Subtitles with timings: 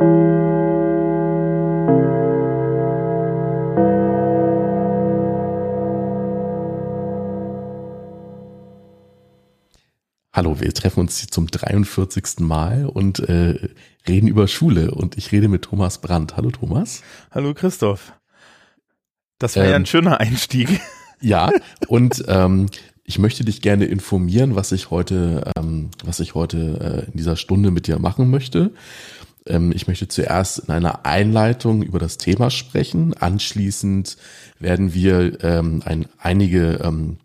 [0.00, 0.08] Hallo,
[10.58, 12.38] wir treffen uns zum 43.
[12.38, 13.68] Mal und äh,
[14.08, 16.38] reden über Schule und ich rede mit Thomas Brandt.
[16.38, 17.02] Hallo Thomas.
[17.30, 18.14] Hallo Christoph.
[19.38, 20.80] Das war ähm, ja ein schöner Einstieg.
[21.20, 21.50] Ja,
[21.88, 22.70] und ähm,
[23.04, 27.36] ich möchte dich gerne informieren, was ich heute, ähm, was ich heute äh, in dieser
[27.36, 28.70] Stunde mit dir machen möchte.
[29.50, 33.14] Ähm, ich möchte zuerst in einer Einleitung über das Thema sprechen.
[33.14, 34.16] Anschließend
[34.58, 37.18] werden wir ähm, ein, einige ähm,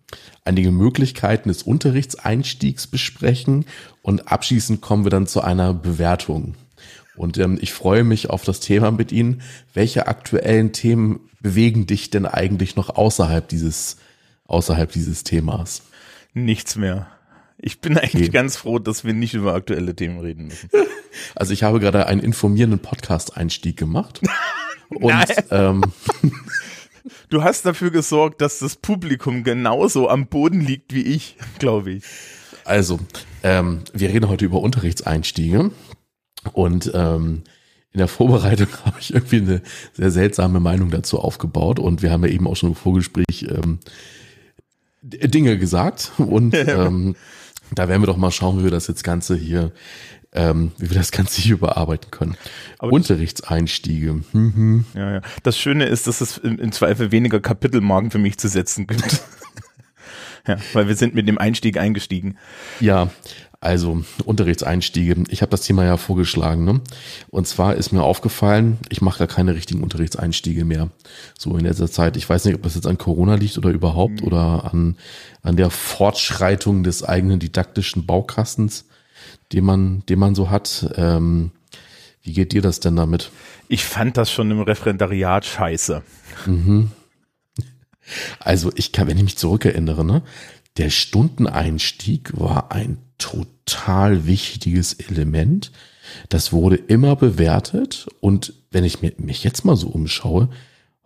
[0.45, 3.65] einige Möglichkeiten des Unterrichtseinstiegs besprechen
[4.01, 6.55] und abschließend kommen wir dann zu einer Bewertung.
[7.15, 9.41] Und ähm, ich freue mich auf das Thema mit Ihnen.
[9.73, 13.97] Welche aktuellen Themen bewegen dich denn eigentlich noch außerhalb dieses,
[14.47, 15.81] außerhalb dieses Themas?
[16.33, 17.07] Nichts mehr.
[17.65, 18.29] Ich bin eigentlich okay.
[18.29, 20.69] ganz froh, dass wir nicht über aktuelle Themen reden müssen.
[21.33, 24.21] Also ich habe gerade einen informierenden Podcast-Einstieg gemacht.
[24.89, 25.81] und ähm,
[27.29, 32.03] Du hast dafür gesorgt, dass das Publikum genauso am Boden liegt wie ich, glaube ich.
[32.65, 32.99] Also,
[33.43, 35.71] ähm, wir reden heute über Unterrichtseinstiege
[36.51, 37.43] und ähm,
[37.93, 39.61] in der Vorbereitung habe ich irgendwie eine
[39.93, 43.79] sehr seltsame Meinung dazu aufgebaut und wir haben ja eben auch schon im Vorgespräch ähm,
[45.01, 47.15] Dinge gesagt und ähm,
[47.71, 49.71] da werden wir doch mal schauen, wie wir das jetzt Ganze hier
[50.35, 52.37] ähm, wie wir das Ganze hier überarbeiten können.
[52.77, 54.21] Aber Unterrichtseinstiege.
[54.33, 54.85] Mhm.
[54.93, 55.21] Ja, ja.
[55.43, 59.23] Das Schöne ist, dass es im, im Zweifel weniger Kapitelmarken für mich zu setzen gibt.
[60.47, 62.37] ja, weil wir sind mit dem Einstieg eingestiegen.
[62.79, 63.09] Ja,
[63.61, 65.23] also Unterrichtseinstiege.
[65.29, 66.65] Ich habe das Thema ja vorgeschlagen.
[66.65, 66.81] Ne?
[67.31, 70.89] Und zwar ist mir aufgefallen, ich mache gar keine richtigen Unterrichtseinstiege mehr.
[71.37, 72.15] So in letzter Zeit.
[72.17, 74.27] Ich weiß nicht, ob das jetzt an Corona liegt oder überhaupt mhm.
[74.27, 74.97] oder an,
[75.41, 78.85] an der Fortschreitung des eigenen didaktischen Baukastens
[79.51, 80.91] den man, den man so hat.
[80.95, 81.51] Ähm,
[82.23, 83.31] wie geht dir das denn damit?
[83.67, 86.01] Ich fand das schon im Referendariat scheiße.
[86.45, 86.91] Mhm.
[88.39, 90.21] Also ich kann, wenn ich mich zurückerinnere, ne,
[90.77, 95.71] der Stundeneinstieg war ein total wichtiges Element.
[96.29, 100.49] Das wurde immer bewertet und wenn ich mich jetzt mal so umschaue,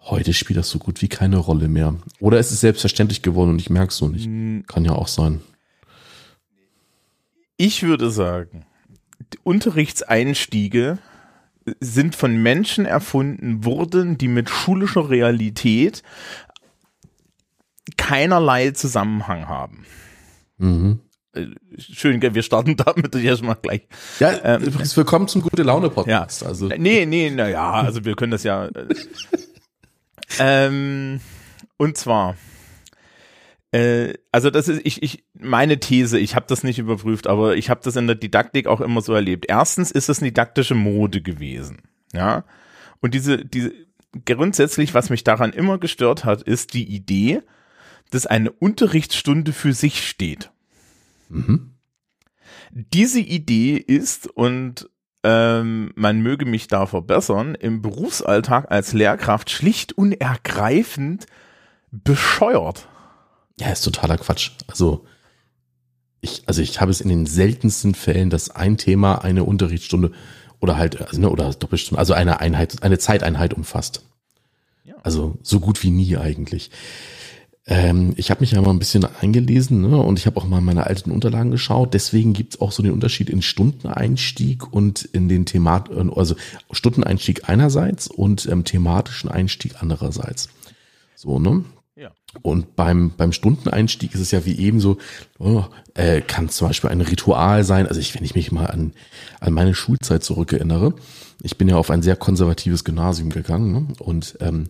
[0.01, 1.95] heute spielt das so gut wie keine Rolle mehr.
[2.19, 4.25] Oder es ist selbstverständlich geworden und ich merke es so nicht.
[4.25, 4.63] Hm.
[4.67, 5.41] Kann ja auch sein.
[7.57, 8.65] Ich würde sagen,
[9.43, 10.97] Unterrichtseinstiege
[11.79, 16.03] sind von Menschen erfunden worden, die mit schulischer Realität
[17.97, 19.85] keinerlei Zusammenhang haben.
[20.57, 20.99] Mhm.
[21.33, 23.87] Äh, schön, wir starten damit erstmal gleich.
[24.19, 26.41] Ja, ähm, übrigens willkommen zum gute Laune Podcast.
[26.41, 26.47] Ja.
[26.47, 28.65] Also nee, nee, na ja, also wir können das ja.
[28.65, 28.87] Äh,
[30.39, 31.19] ähm,
[31.77, 32.35] und zwar
[33.71, 37.69] äh, also das ist ich ich meine These, ich habe das nicht überprüft, aber ich
[37.69, 39.45] habe das in der Didaktik auch immer so erlebt.
[39.47, 42.45] Erstens ist es eine didaktische Mode gewesen, ja?
[43.01, 43.71] Und diese diese
[44.25, 47.43] grundsätzlich, was mich daran immer gestört hat, ist die Idee,
[48.11, 50.51] dass eine Unterrichtsstunde für sich steht.
[51.29, 51.73] Mhm.
[52.71, 54.89] Diese Idee ist und
[55.23, 61.25] ähm, man möge mich da verbessern, im Berufsalltag als Lehrkraft schlicht und ergreifend
[61.91, 62.87] bescheuert.
[63.59, 64.51] Ja, ist totaler Quatsch.
[64.67, 65.05] Also
[66.21, 70.11] ich, also ich habe es in den seltensten Fällen, dass ein Thema eine Unterrichtsstunde
[70.59, 74.05] oder halt, also, ne, oder Doppelstunde, also eine Einheit, eine Zeiteinheit umfasst.
[74.83, 74.95] Ja.
[75.03, 76.71] Also so gut wie nie eigentlich.
[77.71, 80.59] Ähm, ich habe mich ja mal ein bisschen eingelesen ne, und ich habe auch mal
[80.59, 81.93] meine alten Unterlagen geschaut.
[81.93, 86.35] Deswegen gibt's auch so den Unterschied in Stundeneinstieg und in den Themat, also
[86.71, 90.49] Stundeneinstieg einerseits und ähm, thematischen Einstieg andererseits.
[91.15, 91.63] So, ne?
[91.95, 92.09] Ja.
[92.41, 94.97] Und beim, beim Stundeneinstieg ist es ja wie eben so,
[95.37, 97.85] oh, äh, kann zum Beispiel ein Ritual sein.
[97.85, 98.93] Also ich, wenn ich mich mal an,
[99.41, 100.95] an meine Schulzeit zurückerinnere,
[101.43, 103.87] ich bin ja auf ein sehr konservatives Gymnasium gegangen ne?
[103.99, 104.69] und ähm,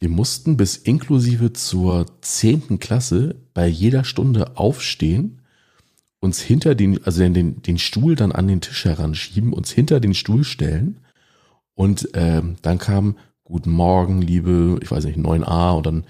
[0.00, 5.40] wir mussten bis inklusive zur zehnten Klasse bei jeder Stunde aufstehen,
[6.20, 10.14] uns hinter den, also den, den Stuhl dann an den Tisch heranschieben, uns hinter den
[10.14, 10.98] Stuhl stellen
[11.74, 16.04] und ähm, dann kam Guten Morgen, liebe, ich weiß nicht, 9a und dann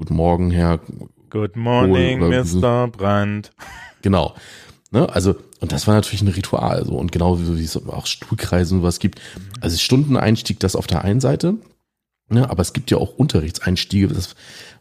[0.00, 0.80] Guten Morgen, Herr.
[1.28, 2.88] Good morning, Kohl, Mr.
[2.88, 3.50] Brandt.
[4.00, 4.34] Genau.
[4.92, 8.06] Ne, also, und das war natürlich ein Ritual, so, und genau wie, wie es auch
[8.06, 9.20] Stuhlkreise und was gibt.
[9.60, 11.58] Also Stundeneinstieg, das auf der einen Seite,
[12.30, 14.34] ne, aber es gibt ja auch Unterrichtseinstiege, das,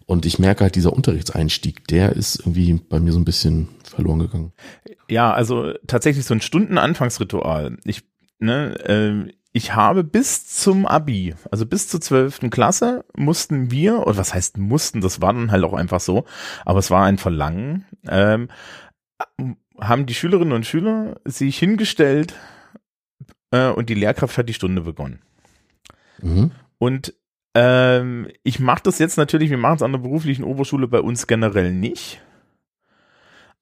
[0.05, 4.19] und ich merke halt, dieser Unterrichtseinstieg, der ist irgendwie bei mir so ein bisschen verloren
[4.19, 4.53] gegangen.
[5.09, 7.77] Ja, also tatsächlich so ein Stundenanfangsritual.
[7.83, 8.03] Ich,
[8.39, 14.17] ne, äh, ich habe bis zum Abi, also bis zur zwölften Klasse, mussten wir, oder
[14.17, 16.25] was heißt mussten, das war dann halt auch einfach so,
[16.65, 18.49] aber es war ein Verlangen, ähm,
[19.79, 22.35] haben die Schülerinnen und Schüler sich hingestellt
[23.51, 25.21] äh, und die Lehrkraft hat die Stunde begonnen.
[26.21, 26.51] Mhm.
[26.77, 27.13] Und
[27.55, 31.27] ähm, ich mache das jetzt natürlich, wir machen es an der beruflichen Oberschule bei uns
[31.27, 32.21] generell nicht.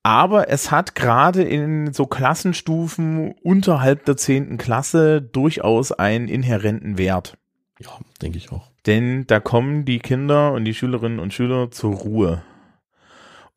[0.03, 7.37] Aber es hat gerade in so Klassenstufen unterhalb der zehnten Klasse durchaus einen inhärenten Wert.
[7.79, 7.89] Ja,
[8.21, 8.71] denke ich auch.
[8.85, 12.41] Denn da kommen die Kinder und die Schülerinnen und Schüler zur Ruhe.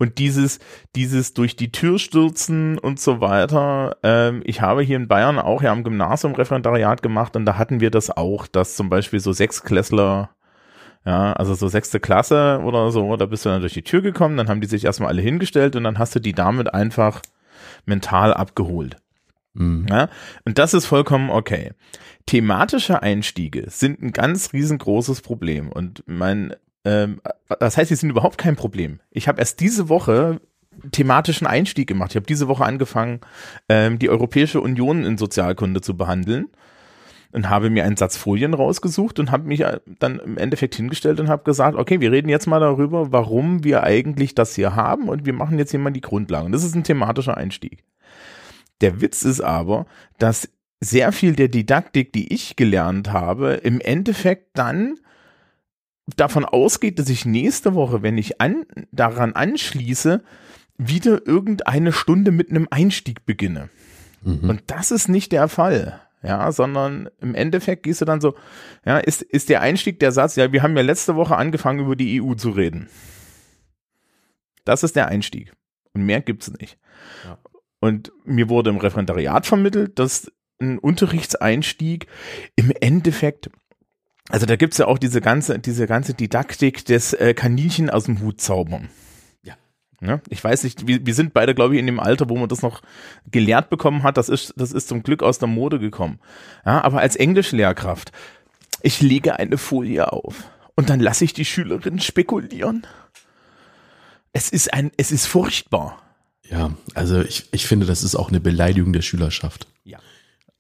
[0.01, 0.61] Und dieses,
[0.97, 3.99] dieses durch die Tür stürzen und so weiter.
[4.03, 7.81] Ähm, ich habe hier in Bayern auch ja am Gymnasium Referendariat gemacht und da hatten
[7.81, 10.31] wir das auch, dass zum Beispiel so Sechsklässler,
[11.05, 14.39] ja, also so sechste Klasse oder so, da bist du dann durch die Tür gekommen,
[14.39, 17.21] dann haben die sich erstmal alle hingestellt und dann hast du die damit einfach
[17.85, 18.97] mental abgeholt.
[19.53, 19.87] Mhm.
[19.91, 20.09] Ja,
[20.47, 21.73] und das ist vollkommen okay.
[22.25, 25.71] Thematische Einstiege sind ein ganz riesengroßes Problem.
[25.71, 27.21] Und mein, ähm,
[27.59, 29.01] das heißt, sie sind überhaupt kein Problem.
[29.11, 30.41] Ich habe erst diese Woche
[30.93, 32.13] thematischen Einstieg gemacht.
[32.13, 33.21] Ich habe diese Woche angefangen,
[33.69, 36.49] ähm, die Europäische Union in Sozialkunde zu behandeln
[37.33, 41.21] und habe mir einen Satz Folien rausgesucht und habe mich äh, dann im Endeffekt hingestellt
[41.21, 45.09] und habe gesagt, okay, wir reden jetzt mal darüber, warum wir eigentlich das hier haben
[45.09, 46.53] und wir machen jetzt hier mal die Grundlagen.
[46.53, 47.85] Das ist ein thematischer Einstieg.
[48.81, 49.87] Der Witz ist aber,
[50.19, 50.49] dass
[50.81, 54.95] sehr viel der Didaktik, die ich gelernt habe, im Endeffekt dann
[56.17, 60.23] davon ausgeht, dass ich nächste Woche, wenn ich an, daran anschließe,
[60.79, 63.69] wieder irgendeine Stunde mit einem Einstieg beginne.
[64.23, 64.49] Mhm.
[64.49, 66.01] Und das ist nicht der Fall.
[66.23, 68.35] Ja, sondern im Endeffekt gehst du dann so,
[68.85, 71.97] ja, ist, ist der Einstieg der Satz, ja, wir haben ja letzte Woche angefangen, über
[71.97, 72.91] die EU zu reden.
[74.67, 75.53] Das ist der Einstieg.
[75.95, 76.79] Und mehr gibt's nicht.
[77.25, 77.39] Ja.
[77.81, 80.31] Und mir wurde im Referendariat vermittelt, dass
[80.61, 82.07] ein Unterrichtseinstieg
[82.55, 83.51] im Endeffekt,
[84.31, 88.21] also da gibt's ja auch diese ganze, diese ganze Didaktik des äh, Kaninchen aus dem
[88.21, 88.89] Hut zaubern.
[89.43, 89.55] Ja.
[90.01, 90.21] Ne?
[90.29, 92.63] Ich weiß nicht, wir, wir sind beide, glaube ich, in dem Alter, wo man das
[92.63, 92.83] noch
[93.31, 94.17] gelehrt bekommen hat.
[94.17, 96.21] Das ist, das ist zum Glück aus der Mode gekommen.
[96.65, 98.13] Ja, aber als Englischlehrkraft,
[98.83, 102.87] ich lege eine Folie auf und dann lasse ich die Schülerinnen spekulieren.
[104.33, 106.01] Es ist ein, es ist furchtbar.
[106.49, 109.67] Ja, also ich, ich finde, das ist auch eine Beleidigung der Schülerschaft.
[109.85, 109.99] Ja.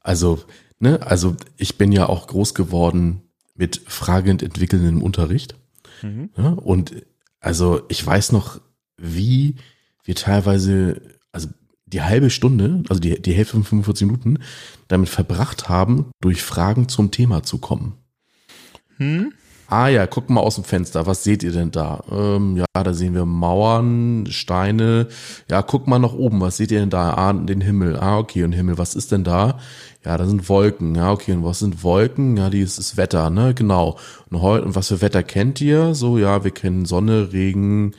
[0.01, 0.45] Also,
[0.79, 3.30] ne, also ich bin ja auch groß geworden
[3.61, 5.55] mit fragend entwickelndem Unterricht.
[6.01, 6.31] Mhm.
[6.35, 7.05] Ja, und
[7.41, 8.59] also ich weiß noch,
[8.97, 9.57] wie
[10.03, 11.49] wir teilweise, also
[11.85, 14.39] die halbe Stunde, also die, die Hälfte von 45 Minuten,
[14.89, 17.99] damit verbracht haben, durch Fragen zum Thema zu kommen.
[18.97, 19.35] Hm?
[19.73, 22.03] Ah ja, guck mal aus dem Fenster, was seht ihr denn da?
[22.11, 25.07] Ähm, ja, da sehen wir Mauern, Steine.
[25.49, 27.15] Ja, guck mal nach oben, was seht ihr denn da?
[27.15, 27.97] Ah, den Himmel.
[27.97, 29.61] Ah, okay, und Himmel, was ist denn da?
[30.05, 30.97] Ja, da sind Wolken.
[30.97, 32.37] Ja, okay, und was sind Wolken?
[32.37, 33.55] Ja, die ist das Wetter, ne?
[33.55, 33.97] Genau.
[34.29, 35.95] Und heute, und was für Wetter kennt ihr?
[35.95, 37.95] So, ja, wir kennen Sonne, Regen,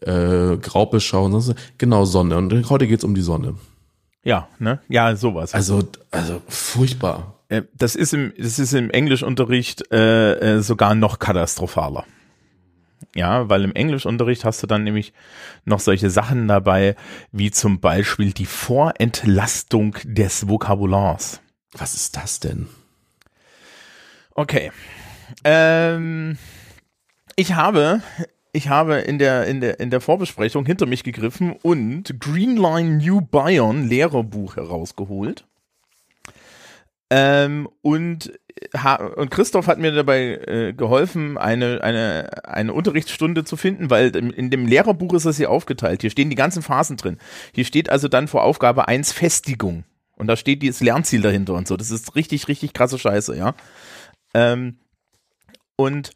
[0.00, 1.54] äh, Graubeschau und so.
[1.78, 2.36] Genau, Sonne.
[2.36, 3.54] Und heute geht's um die Sonne.
[4.24, 4.80] Ja, ne?
[4.88, 5.54] Ja, sowas.
[5.54, 7.34] Also, also furchtbar.
[7.52, 12.04] Äh, das ist im, das ist im Englischunterricht äh, äh, sogar noch katastrophaler.
[13.14, 15.12] Ja, weil im Englischunterricht hast du dann nämlich
[15.66, 16.96] noch solche Sachen dabei,
[17.30, 21.42] wie zum Beispiel die Vorentlastung des Vokabulars.
[21.72, 22.68] Was ist das denn?
[24.34, 24.72] Okay.
[25.44, 26.38] Ähm,
[27.36, 28.00] ich habe,
[28.52, 33.20] ich habe in der, in der, in der Vorbesprechung hinter mich gegriffen und Greenline New
[33.20, 35.44] Bayern Lehrerbuch herausgeholt.
[37.14, 38.32] Ähm, und,
[39.16, 44.48] und Christoph hat mir dabei äh, geholfen, eine, eine, eine Unterrichtsstunde zu finden, weil in
[44.48, 46.00] dem Lehrerbuch ist das hier aufgeteilt.
[46.00, 47.18] Hier stehen die ganzen Phasen drin.
[47.54, 49.84] Hier steht also dann vor Aufgabe 1 Festigung.
[50.16, 51.76] Und da steht das Lernziel dahinter und so.
[51.76, 53.54] Das ist richtig, richtig krasse Scheiße, ja.
[54.32, 54.78] Ähm,
[55.76, 56.12] und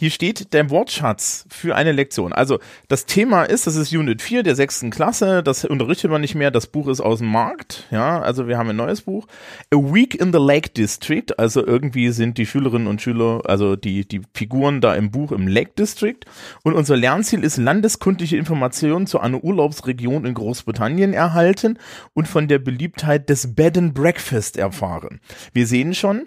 [0.00, 2.32] hier steht der Wortschatz für eine Lektion.
[2.32, 6.34] Also das Thema ist, das ist Unit 4 der sechsten Klasse, das unterrichtet man nicht
[6.34, 9.26] mehr, das Buch ist aus dem Markt, ja, also wir haben ein neues Buch.
[9.70, 14.08] A Week in the Lake District, also irgendwie sind die Schülerinnen und Schüler, also die,
[14.08, 16.20] die Figuren da im Buch im Lake District
[16.62, 21.78] und unser Lernziel ist landeskundliche Informationen zu einer Urlaubsregion in Großbritannien erhalten
[22.14, 25.20] und von der Beliebtheit des Bed and Breakfast erfahren.
[25.52, 26.22] Wir sehen schon,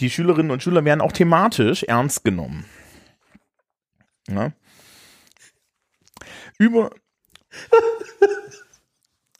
[0.00, 2.64] die Schülerinnen und Schüler werden auch thematisch ernst genommen.
[4.28, 4.52] Ja.
[6.58, 6.90] Über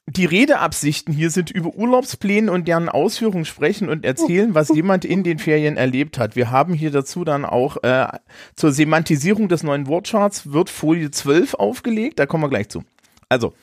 [0.05, 5.23] die Redeabsichten hier sind über Urlaubspläne und deren Ausführung sprechen und erzählen, was jemand in
[5.23, 6.35] den Ferien erlebt hat.
[6.35, 8.07] Wir haben hier dazu dann auch äh,
[8.55, 12.83] zur Semantisierung des neuen Wortcharts wird Folie 12 aufgelegt, da kommen wir gleich zu.
[13.29, 13.53] Also,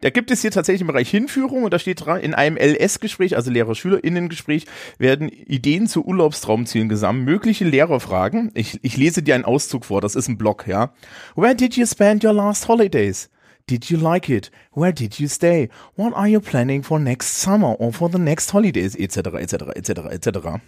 [0.00, 3.36] da gibt es hier tatsächlich im Bereich Hinführung und da steht dran, in einem LS-Gespräch,
[3.36, 4.66] also Lehrer-SchülerInnen-Gespräch,
[4.98, 8.50] werden Ideen zu Urlaubstraumzielen gesammelt, mögliche Lehrerfragen.
[8.54, 10.92] Ich, ich lese dir einen Auszug vor, das ist ein Blog, ja.
[11.34, 13.30] Where did you spend your last holidays?
[13.68, 14.52] Did you like it?
[14.74, 15.70] Where did you stay?
[15.96, 18.94] What are you planning for next summer or for the next holidays?
[18.94, 19.18] Etc.
[19.40, 19.72] etc.
[19.74, 20.12] etc.
[20.12, 20.60] etc.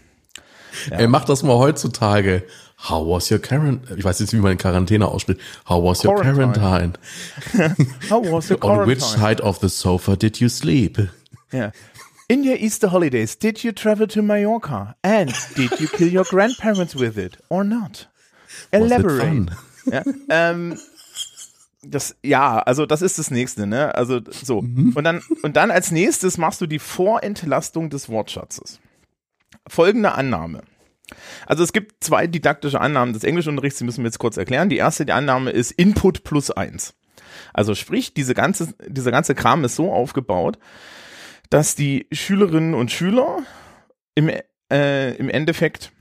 [0.90, 0.98] Ja.
[0.98, 2.44] Ey, mach das mal heutzutage.
[2.88, 3.96] How was your quarantine?
[3.96, 5.40] Ich weiß jetzt, wie man in Quarantäne ausspricht.
[5.68, 6.92] How was your quarantine?
[8.10, 8.82] How was your quarantine?
[8.82, 11.08] On which side of the sofa did you sleep?
[11.50, 11.72] Ja.
[12.28, 14.94] In your Easter holidays, did you travel to Mallorca?
[15.02, 18.06] And did you kill your grandparents with it or not?
[18.70, 19.56] Elaborate.
[19.90, 20.78] Ja, ähm,
[21.82, 23.94] das, ja, also das ist das nächste, ne?
[23.94, 24.62] Also so.
[24.62, 24.92] Mhm.
[24.94, 28.78] Und dann, und dann als nächstes machst du die Vorentlastung des Wortschatzes.
[29.68, 30.62] Folgende Annahme.
[31.46, 34.68] Also es gibt zwei didaktische Annahmen des Englischunterrichts, die müssen wir jetzt kurz erklären.
[34.68, 36.94] Die erste die Annahme ist Input plus eins.
[37.54, 40.58] Also sprich, diese ganze, dieser ganze Kram ist so aufgebaut,
[41.50, 43.38] dass die Schülerinnen und Schüler
[44.14, 44.30] im,
[44.70, 45.92] äh, im Endeffekt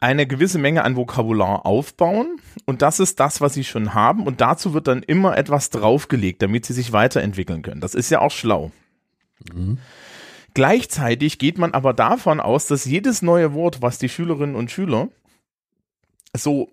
[0.00, 4.40] eine gewisse Menge an Vokabular aufbauen und das ist das, was sie schon haben und
[4.40, 7.80] dazu wird dann immer etwas draufgelegt, damit sie sich weiterentwickeln können.
[7.80, 8.70] Das ist ja auch schlau.
[9.52, 9.78] Mhm.
[10.58, 15.08] Gleichzeitig geht man aber davon aus, dass jedes neue Wort, was die Schülerinnen und Schüler
[16.36, 16.68] so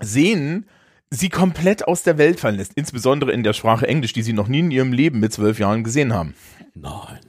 [0.00, 0.66] sehen,
[1.08, 4.48] sie komplett aus der Welt fallen lässt, insbesondere in der Sprache Englisch, die sie noch
[4.48, 6.34] nie in ihrem Leben mit zwölf Jahren gesehen haben.
[6.74, 7.20] Nein.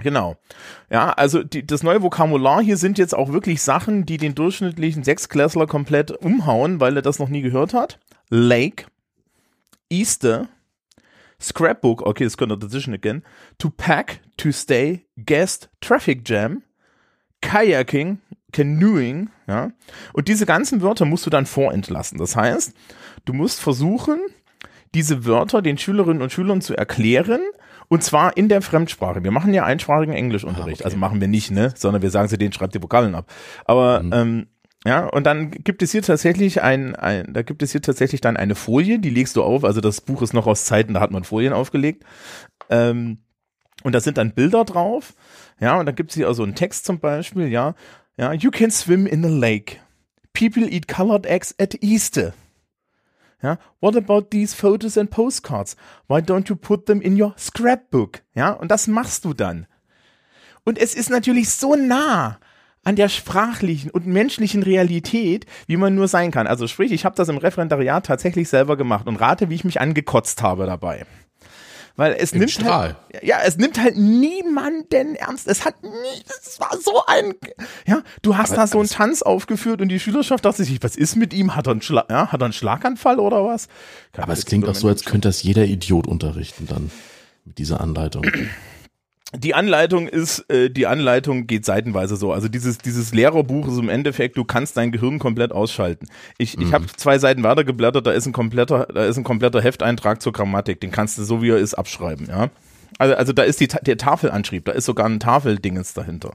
[0.00, 0.38] Genau.
[0.90, 5.04] Ja, also die, das neue Vokabular hier sind jetzt auch wirklich Sachen, die den durchschnittlichen
[5.04, 8.00] Sechsklässler komplett umhauen, weil er das noch nie gehört hat.
[8.28, 8.86] Lake,
[9.88, 10.48] Easter,
[11.42, 13.22] Scrapbook, okay, das könnte dazwischen again,
[13.58, 16.62] to pack, to stay, guest, traffic jam,
[17.40, 18.18] kayaking,
[18.52, 19.72] canoeing, ja.
[20.12, 22.18] Und diese ganzen Wörter musst du dann vorentlassen.
[22.18, 22.74] Das heißt,
[23.24, 24.20] du musst versuchen,
[24.94, 27.40] diese Wörter den Schülerinnen und Schülern zu erklären,
[27.88, 29.22] und zwar in der Fremdsprache.
[29.22, 30.80] Wir machen ja einsprachigen Englischunterricht.
[30.80, 30.84] Ah, okay.
[30.84, 31.74] Also machen wir nicht, ne?
[31.76, 33.30] Sondern wir sagen sie, den schreibt die Vokalen ab.
[33.66, 34.12] Aber mhm.
[34.14, 34.46] ähm,
[34.84, 38.36] ja, und dann gibt es hier tatsächlich ein, ein, da gibt es hier tatsächlich dann
[38.36, 39.64] eine Folie, die legst du auf.
[39.64, 42.04] Also das Buch ist noch aus Zeiten, da hat man Folien aufgelegt.
[42.68, 43.18] Ähm,
[43.84, 45.14] und da sind dann Bilder drauf.
[45.60, 47.74] Ja, und da gibt es hier also einen Text zum Beispiel, ja.
[48.16, 49.76] Ja, you can swim in a lake.
[50.32, 52.34] People eat colored eggs at Easter.
[53.42, 55.76] Ja, what about these photos and postcards?
[56.08, 58.22] Why don't you put them in your scrapbook?
[58.34, 59.66] Ja, und das machst du dann.
[60.64, 62.38] Und es ist natürlich so nah
[62.84, 66.46] an der sprachlichen und menschlichen Realität, wie man nur sein kann.
[66.46, 69.80] Also sprich, ich habe das im Referendariat tatsächlich selber gemacht und rate, wie ich mich
[69.80, 71.06] angekotzt habe dabei
[71.96, 72.96] weil es Im nimmt halt Strahl.
[73.12, 75.46] halt, ja, es nimmt halt niemanden ernst.
[75.46, 77.34] Es hat nie, es war so ein,
[77.86, 80.96] ja, du hast aber, da so einen Tanz aufgeführt und die Schülerschaft dachte sich, was
[80.96, 81.54] ist mit ihm?
[81.54, 83.68] Hat er einen, Schla ja, hat er einen Schlaganfall oder was?
[84.12, 86.90] Kann aber es klingt auch so, als könnte das jeder Idiot unterrichten dann
[87.44, 88.24] mit dieser Anleitung.
[89.34, 92.32] Die Anleitung ist, äh, die Anleitung geht seitenweise so.
[92.32, 96.06] Also dieses, dieses Lehrerbuch ist im Endeffekt, du kannst dein Gehirn komplett ausschalten.
[96.38, 96.66] Ich, mhm.
[96.66, 100.20] ich habe zwei Seiten weiter geblättert, da ist ein kompletter, da ist ein kompletter Hefteintrag
[100.20, 100.80] zur Grammatik.
[100.80, 102.50] Den kannst du so wie er ist abschreiben, ja.
[102.98, 106.32] Also, also da ist die, der Tafelanschrieb, da ist sogar ein Tafeldingens dahinter.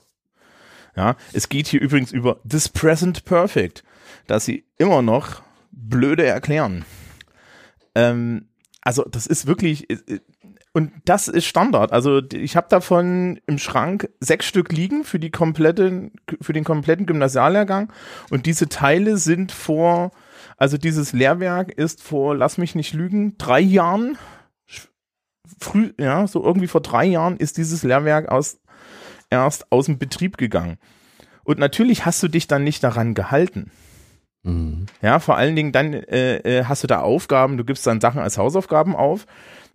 [0.96, 3.84] Ja, es geht hier übrigens über this present perfect,
[4.26, 6.84] dass sie immer noch blöde erklären.
[7.94, 8.48] Ähm,
[8.82, 10.20] also das ist wirklich, äh,
[10.78, 11.92] und das ist Standard.
[11.92, 17.08] Also ich habe davon im Schrank sechs Stück liegen für die komplette, für den kompletten
[17.08, 17.92] Gymnasiallehrgang.
[18.30, 20.12] Und diese Teile sind vor,
[20.56, 24.20] also dieses Lehrwerk ist vor, lass mich nicht lügen, drei Jahren,
[25.60, 28.60] früh, ja, so irgendwie vor drei Jahren ist dieses Lehrwerk aus,
[29.32, 30.78] erst aus dem Betrieb gegangen.
[31.44, 33.72] Und natürlich hast du dich dann nicht daran gehalten.
[34.44, 34.86] Mhm.
[35.02, 38.22] Ja, vor allen Dingen dann äh, äh hast du da Aufgaben, du gibst dann Sachen
[38.22, 39.26] als Hausaufgaben auf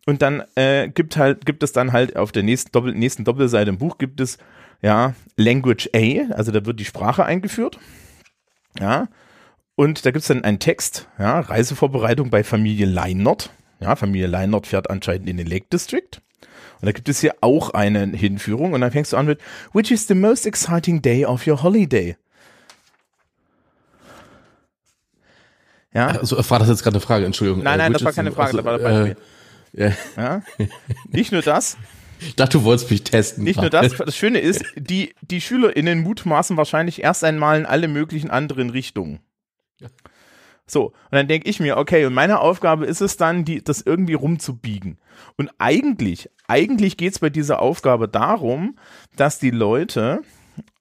[0.07, 3.71] und dann äh, gibt halt, gibt es dann halt auf der nächsten, Doppel, nächsten Doppelseite
[3.71, 4.39] im Buch gibt es
[4.81, 7.79] ja Language A, also da wird die Sprache eingeführt.
[8.81, 9.09] Ja.
[9.77, 13.51] Und da gibt es dann einen Text, ja, Reisevorbereitung bei Familie Leinert.
[13.81, 16.21] Ja, Familie Leinert fährt anscheinend in den Lake District.
[16.81, 19.41] Und da gibt es hier auch eine Hinführung und dann fängst du an mit
[19.73, 22.17] Which is the most exciting day of your holiday?
[25.95, 26.09] Ja.
[26.09, 27.63] Also war das jetzt gerade eine Frage, Entschuldigung.
[27.63, 29.07] Nein, nein, äh, das war keine Frage, also, das war.
[29.07, 29.15] Äh,
[29.73, 29.93] ja.
[30.17, 30.43] ja.
[31.09, 31.77] Nicht nur das.
[32.21, 33.45] Ich dachte, du wolltest mich testen.
[33.45, 33.97] Nicht nur das.
[33.97, 39.21] Das Schöne ist, die, die SchülerInnen mutmaßen wahrscheinlich erst einmal in alle möglichen anderen Richtungen.
[40.67, 43.83] So, und dann denke ich mir, okay, und meine Aufgabe ist es dann, die, das
[43.83, 44.99] irgendwie rumzubiegen.
[45.37, 48.79] Und eigentlich, eigentlich geht es bei dieser Aufgabe darum,
[49.17, 50.23] dass die Leute,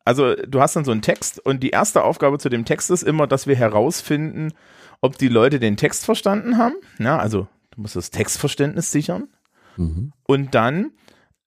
[0.06, 3.04] also du hast dann so einen Text und die erste Aufgabe zu dem Text ist
[3.04, 4.54] immer, dass wir herausfinden,
[5.02, 6.76] ob die Leute den Text verstanden haben.
[7.00, 9.30] Ja, also Du musst das Textverständnis sichern.
[9.78, 10.14] Mhm.
[10.28, 10.92] Und dann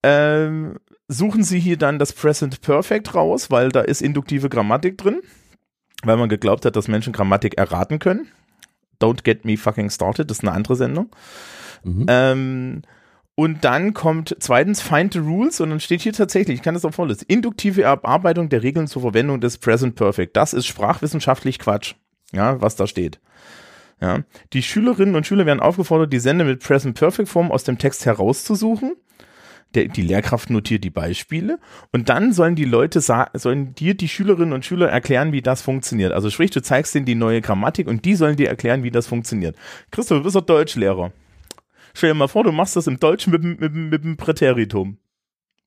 [0.02, 0.78] ähm,
[1.08, 5.20] suchen sie hier dann das Present Perfect raus, weil da ist induktive Grammatik drin,
[6.02, 8.28] weil man geglaubt hat, dass Menschen Grammatik erraten können.
[9.00, 11.10] Don't get me fucking started, das ist eine andere Sendung.
[11.82, 12.06] Mhm.
[12.08, 12.82] Ähm,
[13.36, 16.84] und dann kommt zweitens Find the Rules und dann steht hier tatsächlich, ich kann das
[16.84, 20.36] auch vorlesen, induktive Erarbeitung der Regeln zur Verwendung des Present Perfect.
[20.36, 21.94] Das ist sprachwissenschaftlich Quatsch,
[22.32, 23.20] ja, was da steht.
[24.00, 24.22] Ja.
[24.52, 28.06] Die Schülerinnen und Schüler werden aufgefordert, die Sende mit Present Perfect Form aus dem Text
[28.06, 28.96] herauszusuchen.
[29.74, 31.58] Der, die Lehrkraft notiert die Beispiele
[31.90, 36.12] und dann sollen die Leute sollen dir die Schülerinnen und Schüler erklären, wie das funktioniert.
[36.12, 39.08] Also sprich, du zeigst denen die neue Grammatik und die sollen dir erklären, wie das
[39.08, 39.56] funktioniert.
[39.90, 41.12] Christoph, du bist doch Deutschlehrer.
[41.92, 44.98] Stell dir mal vor, du machst das im Deutschen mit, mit, mit dem Präteritum.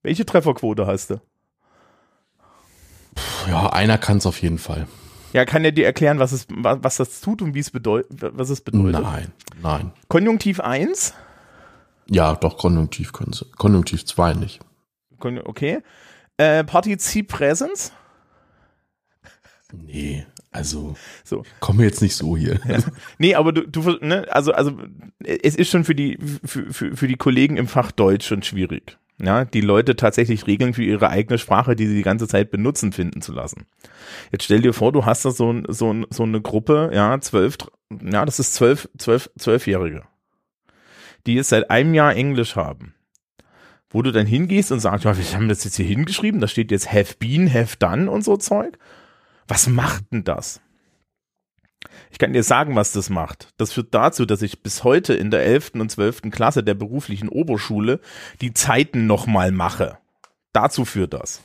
[0.03, 1.21] Welche Trefferquote hast du?
[3.49, 4.87] Ja, einer kann es auf jeden Fall.
[5.37, 8.49] Ja, kann er dir erklären, was, es, was, das tut und wie es bedeutet, was
[8.49, 9.03] es bedeutet?
[9.03, 9.91] Nein, nein.
[10.07, 11.13] Konjunktiv 1?
[12.09, 13.45] Ja, doch, Konjunktiv können sie.
[13.55, 14.61] Konjunktiv 2 nicht.
[15.19, 15.83] Okay.
[16.37, 17.91] Äh, Partizip Präsens?
[19.71, 21.43] Nee, also so.
[21.59, 22.59] kommen wir jetzt nicht so hier.
[22.67, 22.79] Ja.
[23.19, 24.71] Nee, aber du, du ne, also, also
[25.19, 28.97] es ist schon für die, für, für, für die Kollegen im Fach Deutsch schon schwierig.
[29.19, 32.93] Ja, die Leute tatsächlich Regeln für ihre eigene Sprache, die sie die ganze Zeit benutzen,
[32.93, 33.65] finden zu lassen.
[34.31, 37.57] Jetzt stell dir vor, du hast da so, so, so eine Gruppe, ja, zwölf,
[37.89, 40.03] ja, das ist zwölf, zwölf, zwölfjährige,
[41.25, 42.93] die jetzt seit einem Jahr Englisch haben.
[43.89, 46.71] Wo du dann hingehst und sagst, ja, wir haben das jetzt hier hingeschrieben, da steht
[46.71, 48.77] jetzt have been, have done und so Zeug.
[49.47, 50.61] Was macht denn das?
[52.11, 53.49] Ich kann dir sagen, was das macht.
[53.57, 55.71] Das führt dazu, dass ich bis heute in der 11.
[55.75, 56.23] und 12.
[56.31, 57.99] Klasse der beruflichen Oberschule
[58.41, 59.97] die Zeiten nochmal mache.
[60.53, 61.41] Dazu führt das.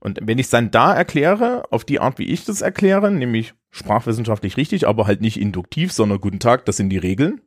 [0.00, 3.54] Und wenn ich es dann da erkläre, auf die Art, wie ich das erkläre, nämlich
[3.70, 7.40] sprachwissenschaftlich richtig, aber halt nicht induktiv, sondern guten Tag, das sind die Regeln,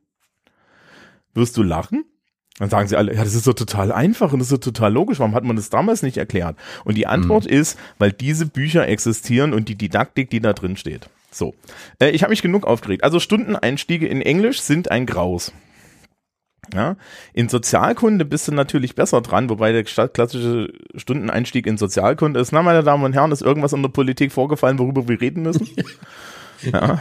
[1.34, 2.04] wirst du lachen.
[2.58, 4.90] Dann sagen sie alle, ja, das ist so total einfach und das ist so total
[4.92, 5.18] logisch.
[5.18, 6.56] Warum hat man das damals nicht erklärt?
[6.84, 7.50] Und die Antwort mhm.
[7.50, 11.10] ist, weil diese Bücher existieren und die Didaktik, die da drin steht.
[11.36, 11.54] So,
[12.00, 13.04] äh, ich habe mich genug aufgeregt.
[13.04, 15.52] Also Stundeneinstiege in Englisch sind ein Graus.
[16.74, 16.96] Ja,
[17.32, 22.62] in Sozialkunde bist du natürlich besser dran, wobei der klassische Stundeneinstieg in Sozialkunde ist, na
[22.62, 25.68] meine Damen und Herren, ist irgendwas in der Politik vorgefallen, worüber wir reden müssen?
[26.62, 27.00] ja.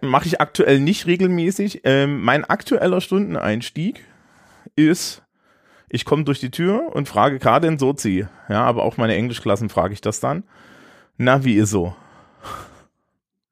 [0.00, 1.82] Mache ich aktuell nicht regelmäßig.
[1.84, 4.04] Ähm, mein aktueller Stundeneinstieg
[4.74, 5.22] ist,
[5.88, 8.26] ich komme durch die Tür und frage gerade in Sozi.
[8.48, 10.42] Ja, aber auch meine Englischklassen frage ich das dann.
[11.18, 11.94] Na, wie ist so?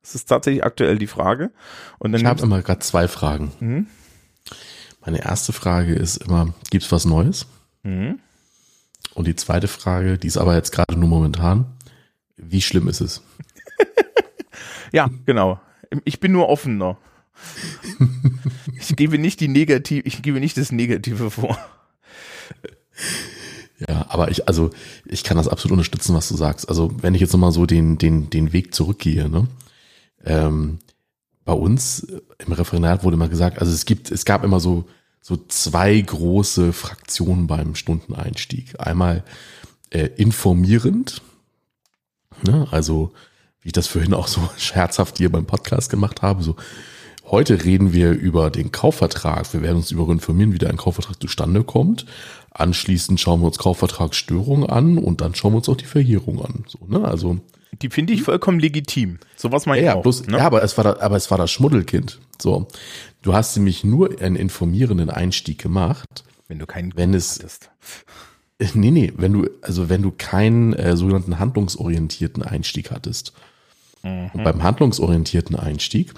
[0.04, 1.50] Das ist tatsächlich aktuell die Frage.
[1.98, 3.52] Und dann ich habe immer gerade zwei Fragen.
[3.60, 3.86] Mhm.
[5.00, 7.46] Meine erste Frage ist immer, gibt es was Neues?
[7.84, 8.18] Mhm.
[9.14, 11.64] Und die zweite Frage, die ist aber jetzt gerade nur momentan,
[12.36, 13.22] wie schlimm ist es?
[14.92, 15.58] ja, genau.
[16.04, 16.98] Ich bin nur offener.
[18.78, 21.58] ich gebe nicht die Negativ, ich gebe nicht das Negative vor.
[23.88, 24.70] Ja, aber ich, also,
[25.06, 26.68] ich kann das absolut unterstützen, was du sagst.
[26.68, 29.48] Also, wenn ich jetzt nochmal so den, den, den Weg zurückgehe, ne?
[30.24, 30.78] Ähm,
[31.44, 32.06] bei uns
[32.38, 34.84] im Referendar wurde immer gesagt, also es gibt, es gab immer so,
[35.20, 38.74] so zwei große Fraktionen beim Stundeneinstieg.
[38.78, 39.24] Einmal
[39.90, 41.22] äh, informierend,
[42.42, 42.66] ne?
[42.70, 43.12] also
[43.60, 46.56] wie ich das vorhin auch so scherzhaft hier beim Podcast gemacht habe, so
[47.30, 49.52] heute reden wir über den Kaufvertrag.
[49.52, 52.06] Wir werden uns darüber informieren, wie der ein Kaufvertrag zustande kommt.
[52.50, 56.64] Anschließend schauen wir uns Kaufvertragsstörungen an und dann schauen wir uns auch die Verjährung an.
[56.68, 57.04] So, ne?
[57.04, 57.38] Also
[57.82, 59.18] die finde ich vollkommen legitim.
[59.36, 60.02] Sowas mal ja, auch.
[60.02, 60.38] Bloß, ne?
[60.38, 62.20] Ja, aber es war da, aber es war das Schmuddelkind.
[62.40, 62.68] So,
[63.22, 67.70] du hast nämlich nur einen informierenden Einstieg gemacht, wenn du keinen wenn es hattest.
[68.72, 73.32] Nee, nee, wenn du also wenn du keinen äh, sogenannten handlungsorientierten Einstieg hattest.
[74.04, 74.30] Mhm.
[74.32, 76.14] Und beim handlungsorientierten Einstieg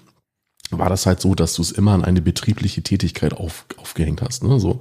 [0.70, 4.44] war das halt so, dass du es immer an eine betriebliche Tätigkeit auf, aufgehängt hast.
[4.44, 4.60] Ne?
[4.60, 4.80] So,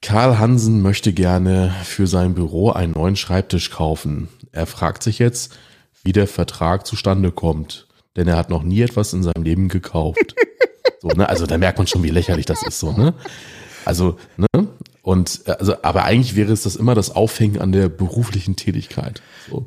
[0.00, 4.28] Karl Hansen möchte gerne für sein Büro einen neuen Schreibtisch kaufen.
[4.52, 5.56] Er fragt sich jetzt,
[6.02, 10.34] wie der Vertrag zustande kommt, denn er hat noch nie etwas in seinem Leben gekauft.
[11.00, 11.28] so, ne?
[11.28, 13.14] Also da merkt man schon, wie lächerlich das ist, so, ne?
[13.84, 14.68] Also, ne?
[15.02, 19.22] Und also, aber eigentlich wäre es das immer das Aufhängen an der beruflichen Tätigkeit.
[19.50, 19.66] So.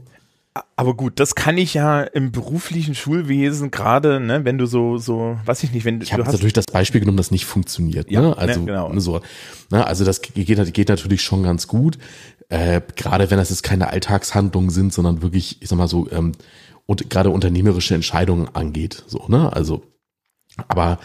[0.76, 5.38] Aber gut, das kann ich ja im beruflichen Schulwesen gerade, ne, wenn du so, so,
[5.46, 8.12] weiß ich nicht, wenn ich habe natürlich das Beispiel genommen, das nicht funktioniert.
[8.12, 8.38] Ja, ne?
[8.38, 9.00] Also, ne, genau.
[9.00, 9.22] so,
[9.70, 11.98] ne, also das geht, geht natürlich schon ganz gut,
[12.52, 16.34] äh, gerade wenn das jetzt keine Alltagshandlungen sind, sondern wirklich, ich sag mal so, ähm,
[16.86, 19.84] und gerade unternehmerische Entscheidungen angeht, so, ne, also,
[20.68, 21.00] aber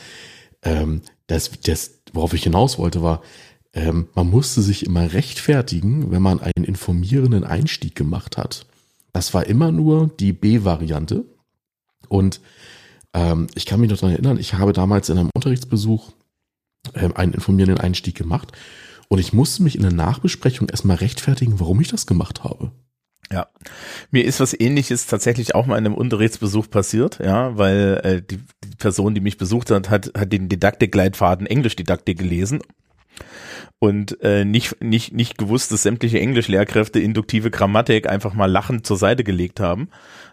[0.63, 3.23] ähm, das, das, worauf ich hinaus wollte, war,
[3.75, 8.67] ähm, man musste sich immer rechtfertigen, wenn man einen informierenden Einstieg gemacht hat.
[9.13, 11.27] Das war immer nur die B-Variante.
[12.09, 12.41] Und
[13.15, 16.11] ähm, ich kann mich noch daran erinnern, ich habe damals in einem Unterrichtsbesuch
[16.95, 18.53] ähm, einen informierenden Einstieg gemacht
[19.09, 22.73] und ich musste mich in der Nachbesprechung erstmal rechtfertigen, warum ich das gemacht habe.
[23.33, 23.49] Ja,
[24.13, 28.39] mir ist was ähnliches tatsächlich auch mal in einem Unterrichtsbesuch passiert, ja, weil äh, die,
[28.63, 32.61] die Person, die mich besucht hat, hat, hat den Didaktikleitfaden Englischdidaktik gelesen
[33.79, 38.97] und äh, nicht, nicht, nicht gewusst, dass sämtliche Englischlehrkräfte induktive Grammatik einfach mal lachend zur
[38.97, 39.89] Seite gelegt haben.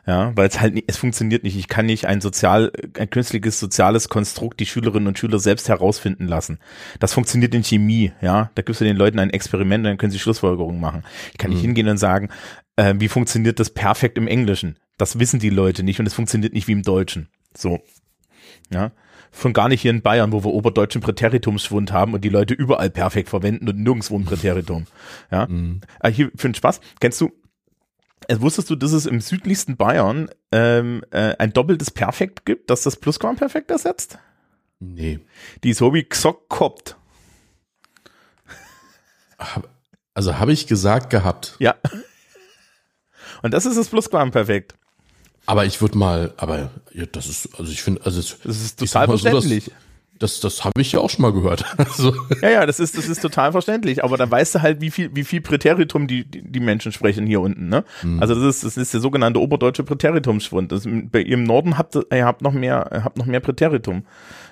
[0.05, 1.57] Ja, weil es halt nicht, es funktioniert nicht.
[1.57, 6.27] Ich kann nicht ein sozial, ein künstliches soziales Konstrukt die Schülerinnen und Schüler selbst herausfinden
[6.27, 6.59] lassen.
[6.99, 8.51] Das funktioniert in Chemie, ja.
[8.55, 11.03] Da gibst du den Leuten ein Experiment und dann können sie Schlussfolgerungen machen.
[11.31, 11.67] Ich kann nicht Mhm.
[11.67, 12.29] hingehen und sagen,
[12.75, 14.77] äh, wie funktioniert das perfekt im Englischen?
[14.97, 17.29] Das wissen die Leute nicht und es funktioniert nicht wie im Deutschen.
[17.55, 17.79] So.
[18.71, 18.91] Ja.
[19.33, 22.89] Schon gar nicht hier in Bayern, wo wir oberdeutschen Präteritumsschwund haben und die Leute überall
[22.89, 24.85] perfekt verwenden und nirgendwo ein Präteritum.
[25.31, 25.47] Ja.
[25.47, 25.81] Mhm.
[25.99, 26.79] Ah, hier für den Spaß.
[26.99, 27.31] Kennst du,
[28.27, 32.83] äh, wusstest du, dass es im südlichsten Bayern ähm, äh, ein doppeltes Perfekt gibt, das
[32.83, 34.19] das Plusquamperfekt ersetzt?
[34.79, 35.19] Nee.
[35.63, 36.95] Die ist so wie Xock-Kopt.
[40.13, 41.55] Also habe ich gesagt gehabt.
[41.59, 41.75] Ja.
[43.41, 44.75] Und das ist das Plusquamperfekt.
[45.45, 48.79] Aber ich würde mal, aber ja, das ist, also ich finde, also es- Das ist
[48.79, 49.71] total so, verständlich.
[50.19, 51.65] Das, das, habe ich ja auch schon mal gehört.
[51.77, 54.03] Also, Ja, ja, das ist, das ist total verständlich.
[54.05, 57.41] Aber dann weißt du halt, wie viel, wie viel Präteritum die, die, Menschen sprechen hier
[57.41, 57.83] unten, ne?
[58.21, 60.71] Also das ist, das ist der sogenannte oberdeutsche Präteritumsschwund.
[60.71, 64.05] Das, bei ihr im Norden habt ihr, habt noch mehr, habt noch mehr Präteritum.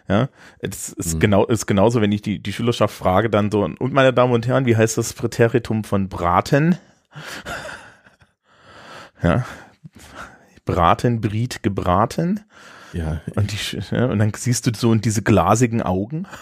[0.10, 0.28] Ja,
[0.62, 4.12] das ist genau, ist genauso, wenn ich die, die Schülerschaft frage, dann so, und meine
[4.12, 6.78] Damen und Herren, wie heißt das Präteritum von braten?
[9.24, 9.46] Ja.
[10.76, 12.42] Braten, Briet, gebraten.
[12.94, 16.28] ja, Und, die, ja, und dann siehst du so in diese glasigen Augen.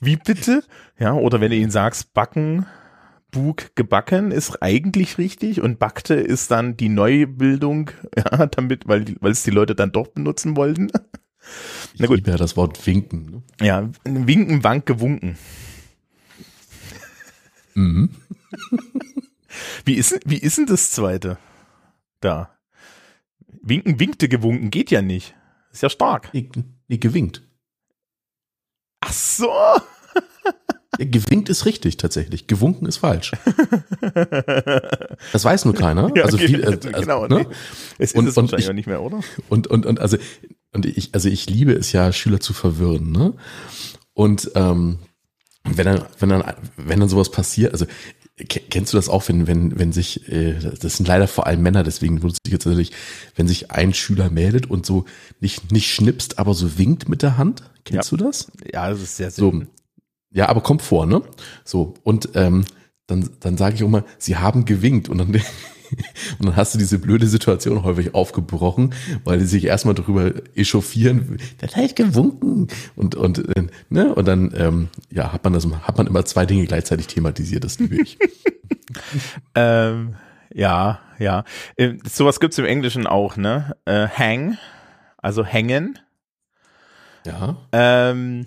[0.00, 0.62] Wie bitte?
[0.98, 2.66] Ja, oder wenn du ihnen sagst, backen,
[3.30, 9.32] Bug, gebacken ist eigentlich richtig und backte ist dann die Neubildung, ja, damit, weil, weil
[9.32, 10.90] es die Leute dann doch benutzen wollten.
[11.94, 12.16] ich Na gut.
[12.16, 13.30] liebe ja das Wort winken.
[13.30, 13.42] Ne?
[13.60, 15.36] Ja, winken, wank, gewunken.
[17.74, 18.10] Mhm.
[19.84, 21.36] Wie ist, wie ist denn das zweite?
[22.20, 22.56] Da.
[23.62, 25.34] Winken, winkte, gewunken geht ja nicht.
[25.72, 26.32] Ist ja stark.
[26.32, 26.50] Nee,
[26.88, 27.42] nee, gewinkt.
[29.00, 29.46] Ach so.
[30.98, 32.46] Ja, gewinkt ist richtig tatsächlich.
[32.46, 33.32] Gewunken ist falsch.
[35.32, 36.10] Das weiß nur keiner.
[36.16, 37.46] Ja, also viel, also also, genau, ne?
[37.48, 37.54] nee.
[37.98, 39.20] Es ist Und- es und wahrscheinlich ich- auch nicht mehr, oder?
[39.48, 40.18] Und, und, und also,
[40.72, 43.34] und ich, also ich liebe es ja, Schüler zu verwirren, ne?
[44.12, 44.98] Und ähm,
[45.64, 47.86] wenn dann, wenn dann, wenn dann sowas passiert, also
[48.48, 51.82] kennst du das auch, wenn, wenn, wenn sich, äh, das sind leider vor allem Männer,
[51.82, 52.92] deswegen wusste ich jetzt natürlich,
[53.36, 55.04] wenn sich ein Schüler meldet und so
[55.40, 57.62] nicht, nicht schnipst, aber so winkt mit der Hand.
[57.84, 58.50] Kennst du das?
[58.72, 59.50] Ja, das ist sehr So.
[59.50, 59.68] selten.
[60.32, 61.22] Ja, aber kommt vor, ne?
[61.64, 62.64] So, und ähm,
[63.06, 65.32] dann, dann sage ich auch mal, sie haben gewinkt und dann,
[66.38, 71.38] und dann hast du diese blöde Situation häufig aufgebrochen, weil die sich erstmal darüber echauffieren,
[71.58, 74.14] das heißt gewunken und, und, äh, ne?
[74.14, 77.78] und dann ähm, ja, hat man das, hat man immer zwei Dinge gleichzeitig thematisiert, das
[77.78, 78.18] liebe ich.
[79.54, 80.16] Ähm,
[80.52, 81.44] ja, ja.
[81.76, 83.76] Äh, sowas gibt's im Englischen auch, ne?
[83.84, 84.58] Äh, hang,
[85.18, 85.98] also hängen.
[87.24, 87.56] ja.
[87.72, 88.46] Ähm,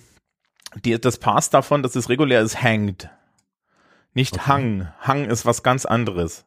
[0.84, 3.10] die, das Past davon, das ist regulär, ist hanged.
[4.14, 4.52] Nicht Okay.
[4.52, 4.88] hung.
[5.08, 6.46] Hung ist was ganz anderes.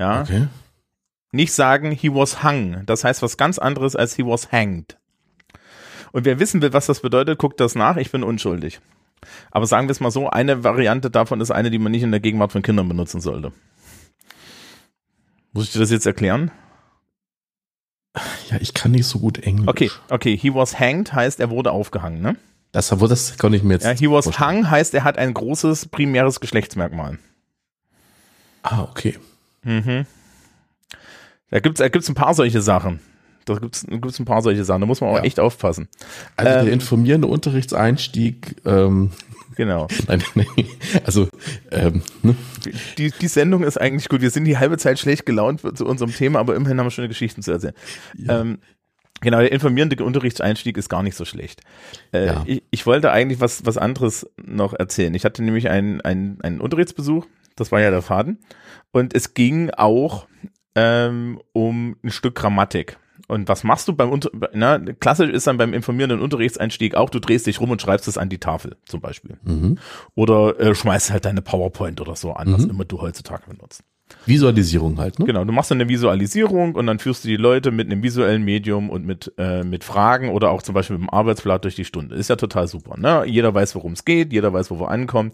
[0.00, 0.22] Ja.
[0.22, 0.48] Okay.
[1.30, 2.82] Nicht sagen, he was hung.
[2.86, 4.96] Das heißt was ganz anderes als he was hanged.
[6.12, 7.96] Und wer wissen will, was das bedeutet, guckt das nach.
[7.96, 8.80] Ich bin unschuldig.
[9.50, 12.10] Aber sagen wir es mal so, eine Variante davon ist eine, die man nicht in
[12.10, 13.52] der Gegenwart von Kindern benutzen sollte.
[15.52, 16.50] Muss ich dir das jetzt erklären?
[18.50, 19.68] Ja, ich kann nicht so gut Englisch.
[19.68, 20.36] Okay, okay.
[20.36, 22.36] He was hanged heißt, er wurde aufgehangen, ne?
[22.72, 23.84] Das, das kann ich mir jetzt.
[23.84, 27.18] Ja, he was hung heißt, er hat ein großes primäres Geschlechtsmerkmal.
[28.62, 29.18] Ah, okay.
[29.64, 30.06] Mhm.
[31.50, 33.00] Da gibt's, da gibt's ein paar solche Sachen.
[33.44, 34.80] Da gibt's, da gibt's ein paar solche Sachen.
[34.80, 35.24] Da muss man auch Ja.
[35.24, 35.88] echt aufpassen.
[36.36, 36.64] Also Ähm.
[36.66, 39.10] der informierende Unterrichtseinstieg, ähm,
[39.56, 39.88] Genau.
[40.08, 40.46] nein, nein,
[41.04, 41.28] also
[41.70, 42.34] ähm, ne?
[42.96, 44.20] Die, die Sendung ist eigentlich gut.
[44.22, 47.08] Wir sind die halbe Zeit schlecht gelaunt zu unserem Thema, aber immerhin haben wir schöne
[47.08, 47.74] Geschichten zu erzählen.
[48.16, 48.40] Ja.
[48.40, 48.58] Ähm,
[49.20, 51.60] genau, der informierende Unterrichtseinstieg ist gar nicht so schlecht.
[52.12, 52.42] Äh, Ja.
[52.46, 55.12] ich, ich wollte eigentlich was, was anderes noch erzählen.
[55.14, 58.38] Ich hatte nämlich einen, einen, einen Unterrichtsbesuch, das war ja der Faden,
[58.92, 60.26] und es ging auch
[60.74, 62.98] ähm, um ein Stück Grammatik.
[63.28, 67.20] Und was machst du beim Unter na, klassisch ist dann beim informierenden Unterrichtseinstieg auch, du
[67.20, 69.38] drehst dich rum und schreibst es an die Tafel zum Beispiel.
[69.44, 69.78] mhm.
[70.16, 72.70] Oder äh, schmeißt halt deine PowerPoint oder so an, was Mhm.
[72.70, 73.84] immer du heutzutage benutzt.
[74.26, 75.26] Visualisierung halt, ne?
[75.26, 78.42] Genau, du machst dann eine Visualisierung und dann führst du die Leute mit einem visuellen
[78.42, 81.84] Medium und mit, äh, mit Fragen oder auch zum Beispiel mit dem Arbeitsblatt durch die
[81.84, 82.14] Stunde.
[82.14, 82.98] Ist ja total super.
[82.98, 83.24] Ne?
[83.26, 85.30] Jeder weiß, worum es geht, jeder weiß, wo wir ankommen.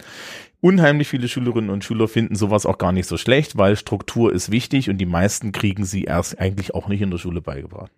[0.60, 4.50] Unheimlich viele Schülerinnen und Schüler finden sowas auch gar nicht so schlecht, weil Struktur ist
[4.50, 7.92] wichtig und die meisten kriegen sie erst eigentlich auch nicht in der Schule beigebracht.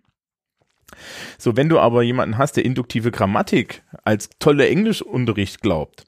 [1.37, 6.05] So, wenn du aber jemanden hast, der induktive Grammatik als tolle Englischunterricht glaubt,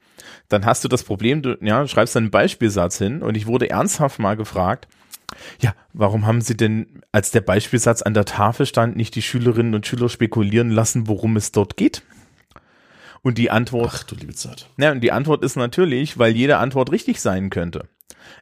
[0.50, 4.20] dann hast du das Problem, du ja, schreibst einen Beispielsatz hin und ich wurde ernsthaft
[4.20, 4.88] mal gefragt,
[5.60, 9.76] ja, warum haben Sie denn, als der Beispielsatz an der Tafel stand, nicht die Schülerinnen
[9.76, 12.04] und Schüler spekulieren lassen, worum es dort geht?
[13.22, 13.92] Und die Antwort.
[13.94, 14.68] Ach du liebe Zeit.
[14.78, 17.88] Ja, und die Antwort ist natürlich, weil jede Antwort richtig sein könnte.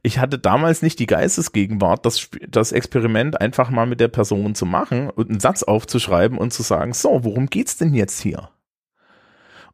[0.03, 4.65] Ich hatte damals nicht die Geistesgegenwart, das, das Experiment einfach mal mit der Person zu
[4.65, 8.49] machen und einen Satz aufzuschreiben und zu sagen, so, worum geht's denn jetzt hier?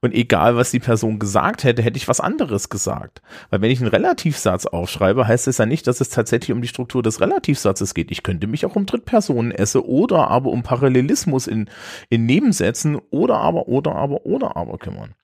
[0.01, 3.21] Und egal, was die Person gesagt hätte, hätte ich was anderes gesagt.
[3.49, 6.67] Weil wenn ich einen Relativsatz aufschreibe, heißt es ja nicht, dass es tatsächlich um die
[6.67, 8.11] Struktur des Relativsatzes geht.
[8.11, 11.69] Ich könnte mich auch um Drittpersonen esse oder aber um Parallelismus in,
[12.09, 15.15] in Nebensätzen oder aber, oder aber, oder aber kümmern.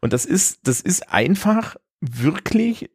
[0.00, 2.90] Und das ist, das ist einfach wirklich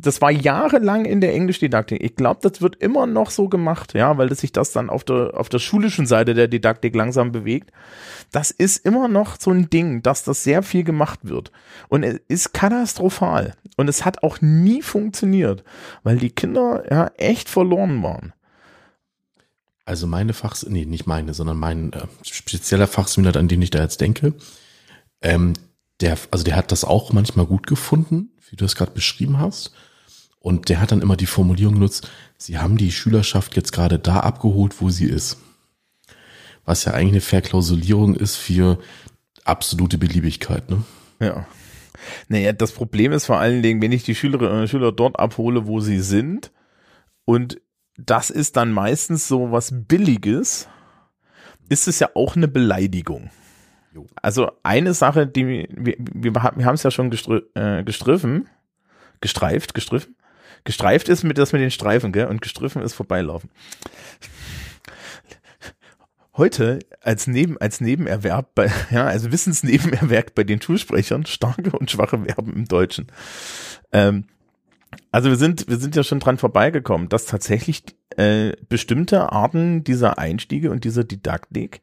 [0.00, 2.02] das war jahrelang in der Englischdidaktik.
[2.02, 5.32] Ich glaube, das wird immer noch so gemacht, ja, weil sich das dann auf der,
[5.34, 7.70] auf der schulischen Seite der Didaktik langsam bewegt.
[8.32, 11.52] Das ist immer noch so ein Ding, dass das sehr viel gemacht wird.
[11.88, 13.54] Und es ist katastrophal.
[13.76, 15.62] Und es hat auch nie funktioniert,
[16.02, 18.32] weil die Kinder ja echt verloren waren.
[19.84, 23.82] Also meine Fachs, nee, nicht meine, sondern mein äh, spezieller Fachseminar, an den ich da
[23.82, 24.32] jetzt denke,
[25.20, 25.52] ähm,
[26.00, 29.72] der, also der hat das auch manchmal gut gefunden, wie du es gerade beschrieben hast.
[30.38, 34.20] Und der hat dann immer die Formulierung genutzt, sie haben die Schülerschaft jetzt gerade da
[34.20, 35.38] abgeholt, wo sie ist.
[36.64, 38.78] Was ja eigentlich eine Verklausulierung ist für
[39.42, 40.84] absolute Beliebigkeit, ne?
[41.18, 41.46] Ja.
[42.28, 45.66] Naja, das Problem ist vor allen Dingen, wenn ich die Schülerinnen und Schüler dort abhole,
[45.66, 46.52] wo sie sind,
[47.24, 47.60] und
[47.96, 50.68] das ist dann meistens so was Billiges,
[51.68, 53.30] ist es ja auch eine Beleidigung.
[54.20, 58.48] Also eine Sache, die wir, wir, wir haben es ja schon gestri äh, gestriffen,
[59.20, 60.16] gestreift, gestriffen,
[60.64, 62.26] Gestreift ist mit das mit den Streifen, gell?
[62.26, 63.50] Und gestriffen ist vorbeilaufen.
[66.36, 72.18] Heute als Neben als Nebenerwerb bei ja also Wissensnebenerwerb bei den Schulsprechern starke und schwache
[72.18, 73.06] Verben im Deutschen.
[73.92, 74.24] Ähm,
[75.12, 77.84] also wir sind wir sind ja schon dran vorbeigekommen, dass tatsächlich
[78.16, 81.82] äh, bestimmte Arten dieser Einstiege und dieser Didaktik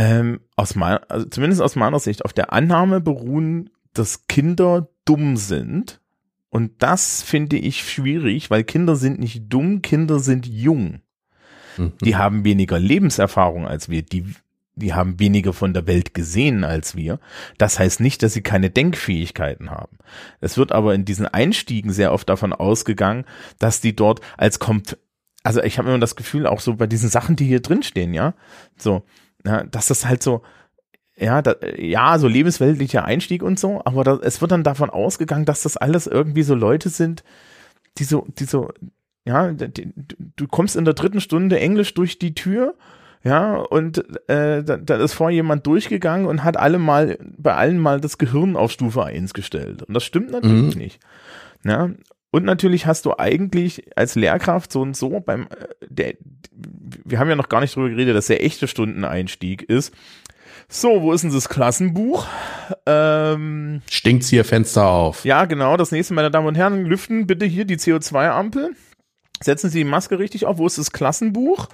[0.00, 5.36] ähm, aus meiner also zumindest aus meiner Sicht auf der Annahme beruhen, dass Kinder dumm
[5.36, 6.00] sind
[6.48, 11.02] und das finde ich schwierig, weil Kinder sind nicht dumm, Kinder sind jung.
[11.76, 11.92] Mhm.
[12.02, 14.24] Die haben weniger Lebenserfahrung als wir, die,
[14.74, 17.20] die haben weniger von der Welt gesehen als wir.
[17.58, 19.98] Das heißt nicht, dass sie keine Denkfähigkeiten haben.
[20.40, 23.26] Es wird aber in diesen Einstiegen sehr oft davon ausgegangen,
[23.58, 24.96] dass die dort als kommt,
[25.42, 28.14] also ich habe immer das Gefühl, auch so bei diesen Sachen, die hier drin stehen,
[28.14, 28.32] ja,
[28.78, 29.04] so,
[29.44, 30.42] ja, dass das halt so,
[31.16, 35.44] ja, da, ja, so lebensweltlicher Einstieg und so, aber da, es wird dann davon ausgegangen,
[35.44, 37.22] dass das alles irgendwie so Leute sind,
[37.98, 38.70] die so, die so,
[39.24, 39.92] ja, die,
[40.36, 42.74] du kommst in der dritten Stunde Englisch durch die Tür,
[43.22, 43.98] ja, und
[44.30, 48.16] äh, da, da ist vor jemand durchgegangen und hat alle mal, bei allen mal das
[48.16, 49.82] Gehirn auf Stufe 1 gestellt.
[49.82, 50.80] Und das stimmt natürlich mhm.
[50.80, 51.00] nicht.
[51.62, 51.90] Ja,
[52.30, 56.14] und natürlich hast du eigentlich als Lehrkraft so und so beim, äh, der,
[56.52, 59.94] wir haben ja noch gar nicht drüber geredet, dass der echte Stundeneinstieg ist.
[60.68, 62.26] So, wo ist denn das Klassenbuch?
[62.86, 65.24] Ähm, Stinkt's hier Fenster auf.
[65.24, 65.76] Ja, genau.
[65.76, 68.76] Das nächste, meine Damen und Herren, lüften bitte hier die CO2-Ampel.
[69.42, 70.58] Setzen Sie die Maske richtig auf.
[70.58, 71.68] Wo ist das Klassenbuch?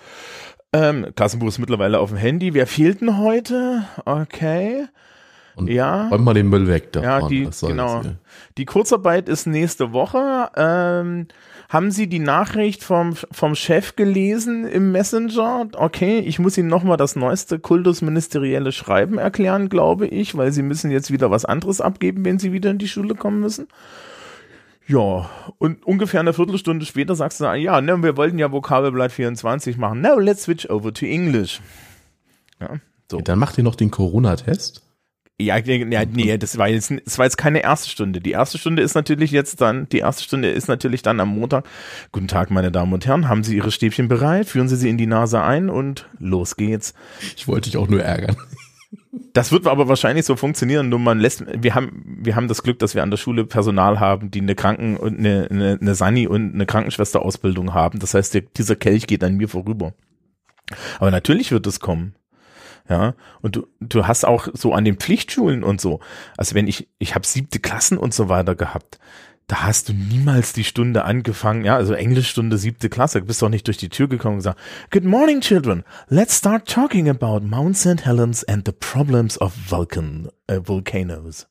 [0.72, 2.54] Ähm, Klassenbuch ist mittlerweile auf dem Handy.
[2.54, 3.86] Wer fehlt denn heute?
[4.06, 4.86] Okay.
[5.56, 6.08] Und ja.
[6.08, 6.92] Räum mal den Müll weg.
[6.92, 8.02] Da ja, die, genau.
[8.58, 10.50] Die Kurzarbeit ist nächste Woche.
[10.54, 11.28] Ähm,
[11.70, 15.68] haben Sie die Nachricht vom, vom Chef gelesen im Messenger?
[15.74, 20.90] Okay, ich muss Ihnen nochmal das neueste kultusministerielle Schreiben erklären, glaube ich, weil Sie müssen
[20.90, 23.66] jetzt wieder was anderes abgeben, wenn Sie wieder in die Schule kommen müssen.
[24.86, 29.78] Ja, und ungefähr eine Viertelstunde später sagst du, ja, ne, wir wollten ja Vokabelblatt 24
[29.78, 30.02] machen.
[30.02, 31.62] Now let's switch over to English.
[32.60, 32.76] Ja,
[33.10, 33.20] so.
[33.20, 34.85] Dann macht ihr noch den Corona-Test.
[35.38, 38.20] Ja, nee, das war jetzt, das war jetzt keine erste Stunde.
[38.20, 41.66] Die erste Stunde ist natürlich jetzt dann, die erste Stunde ist natürlich dann am Montag.
[42.10, 43.28] Guten Tag, meine Damen und Herren.
[43.28, 44.46] Haben Sie Ihre Stäbchen bereit?
[44.46, 46.94] Führen Sie sie in die Nase ein und los geht's.
[47.36, 48.36] Ich wollte dich auch nur ärgern.
[49.34, 52.78] Das wird aber wahrscheinlich so funktionieren, nur man lässt, wir haben, wir haben das Glück,
[52.78, 56.26] dass wir an der Schule Personal haben, die eine Kranken- und eine, eine, eine Sani
[56.26, 57.98] und eine Krankenschwesterausbildung haben.
[57.98, 59.92] Das heißt, der, dieser Kelch geht an mir vorüber.
[60.98, 62.14] Aber natürlich wird es kommen.
[62.88, 65.98] Ja, und du, du hast auch so an den Pflichtschulen und so,
[66.36, 68.98] also wenn ich, ich habe siebte Klassen und so weiter gehabt,
[69.48, 73.66] da hast du niemals die Stunde angefangen, ja, also Englischstunde siebte Klasse, bist doch nicht
[73.66, 74.58] durch die Tür gekommen und gesagt,
[74.90, 75.84] Good morning, children.
[76.08, 78.04] Let's start talking about Mount St.
[78.04, 81.48] Helens and the problems of Vulcan, äh, volcanoes.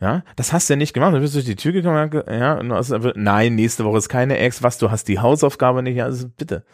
[0.00, 1.14] Ja, das hast du ja nicht gemacht.
[1.14, 4.62] Du bist durch die Tür gekommen, ja, und hast, nein, nächste Woche ist keine Ex,
[4.62, 6.64] was, du hast die Hausaufgabe nicht, ja, also bitte.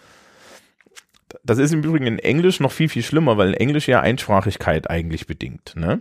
[1.45, 5.27] Das ist im Übrigen in Englisch noch viel, viel schlimmer, weil Englisch ja Einsprachigkeit eigentlich
[5.27, 5.75] bedingt.
[5.77, 6.01] Ne?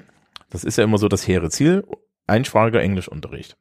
[0.49, 1.83] Das ist ja immer so das hehre Ziel.
[2.27, 3.57] einsprachiger Englischunterricht.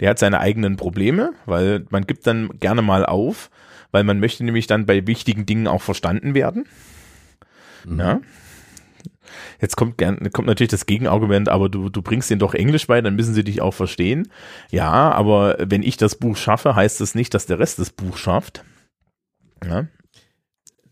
[0.00, 3.50] Der hat seine eigenen Probleme, weil man gibt dann gerne mal auf,
[3.92, 6.66] weil man möchte nämlich dann bei wichtigen Dingen auch verstanden werden.
[7.84, 8.00] Mhm.
[8.00, 8.20] Ja.
[9.60, 13.00] Jetzt kommt, gern, kommt natürlich das Gegenargument, aber du, du bringst denen doch Englisch bei,
[13.00, 14.30] dann müssen sie dich auch verstehen.
[14.70, 18.16] Ja, aber wenn ich das Buch schaffe, heißt das nicht, dass der Rest das Buch
[18.16, 18.64] schafft.
[19.64, 19.86] Ja.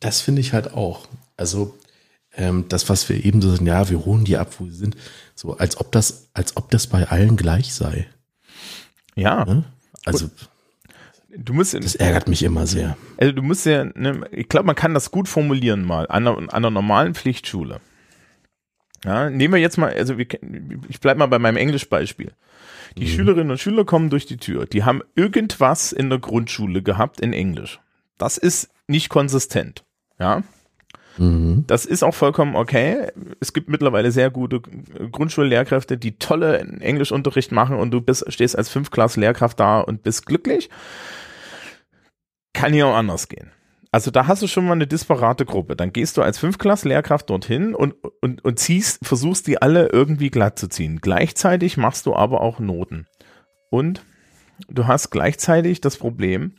[0.01, 1.09] Das finde ich halt auch.
[1.37, 1.77] Also
[2.37, 4.97] ähm, das, was wir eben so sind, ja, wir holen die ab, wo sie sind,
[5.35, 8.07] so als ob das, als ob das bei allen gleich sei.
[9.15, 9.45] Ja.
[9.47, 9.65] ja?
[10.05, 10.31] Also
[11.37, 12.97] du musst, das ärgert mich immer sehr.
[13.17, 16.39] Also du musst ja, ne, ich glaube, man kann das gut formulieren mal an einer,
[16.39, 17.81] an einer normalen Pflichtschule.
[19.05, 20.27] Ja, nehmen wir jetzt mal, also wir,
[20.89, 22.33] ich bleibe mal bei meinem Englischbeispiel.
[22.97, 23.09] Die mhm.
[23.09, 24.67] Schülerinnen und Schüler kommen durch die Tür.
[24.67, 27.81] Die haben irgendwas in der Grundschule gehabt in Englisch.
[28.17, 29.85] Das ist nicht konsistent.
[30.19, 30.43] Ja.
[31.19, 31.65] Mhm.
[31.67, 33.09] Das ist auch vollkommen okay.
[33.41, 38.69] Es gibt mittlerweile sehr gute Grundschullehrkräfte, die tolle Englischunterricht machen und du bist, stehst als
[38.69, 40.71] Fünfklass-Lehrkraft da und bist glücklich.
[42.53, 43.53] Kann ja auch anders gehen.
[43.91, 45.75] Also da hast du schon mal eine disparate Gruppe.
[45.75, 50.59] Dann gehst du als Fünfklass-Lehrkraft dorthin und, und, und ziehst, versuchst die alle irgendwie glatt
[50.59, 51.01] zu ziehen.
[51.01, 53.07] Gleichzeitig machst du aber auch Noten.
[53.71, 54.03] Und
[54.69, 56.55] du hast gleichzeitig das Problem,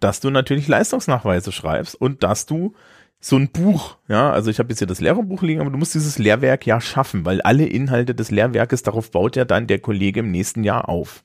[0.00, 2.74] dass du natürlich Leistungsnachweise schreibst und dass du
[3.20, 5.94] so ein Buch, ja, also ich habe jetzt hier das Lehrerbuch liegen, aber du musst
[5.94, 10.20] dieses Lehrwerk ja schaffen, weil alle Inhalte des Lehrwerkes, darauf baut ja dann der Kollege
[10.20, 11.24] im nächsten Jahr auf.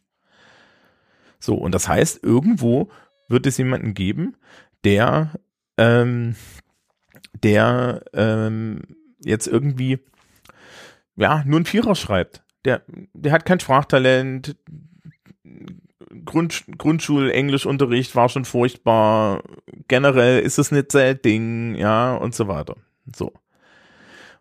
[1.40, 2.90] So, und das heißt, irgendwo
[3.28, 4.36] wird es jemanden geben,
[4.86, 5.32] der,
[5.78, 6.36] ähm,
[7.44, 8.82] der ähm,
[9.24, 10.00] jetzt irgendwie
[11.18, 12.44] ja nur ein Vierer schreibt.
[12.66, 12.82] Der,
[13.14, 14.56] der hat kein Sprachtalent.
[16.26, 19.44] Grund, Grundschul-Englischunterricht war schon furchtbar.
[19.88, 22.76] Generell ist es nicht sein Ding, ja, und so weiter.
[23.16, 23.34] So.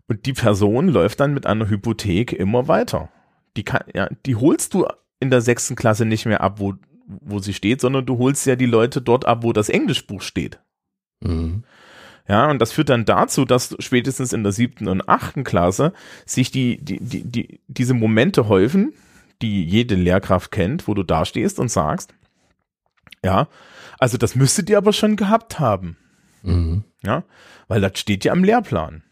[0.06, 3.10] Und die Person läuft dann mit einer Hypothek immer weiter.
[3.56, 4.86] Die kann, ja, die holst du
[5.20, 6.74] in der sechsten Klasse nicht mehr ab, wo,
[7.06, 10.60] wo sie steht, sondern du holst ja die Leute dort ab, wo das Englischbuch steht.
[11.20, 11.64] Mhm.
[12.28, 15.94] Ja, und das führt dann dazu, dass spätestens in der siebten und achten Klasse
[16.26, 18.92] sich die, die, die, die, diese Momente häufen,
[19.42, 22.14] die jede Lehrkraft kennt, wo du da stehst und sagst,
[23.24, 23.48] ja,
[23.98, 25.96] also das müsstet ihr aber schon gehabt haben.
[26.42, 26.84] Mhm.
[27.02, 27.24] Ja,
[27.68, 29.02] weil das steht ja am Lehrplan.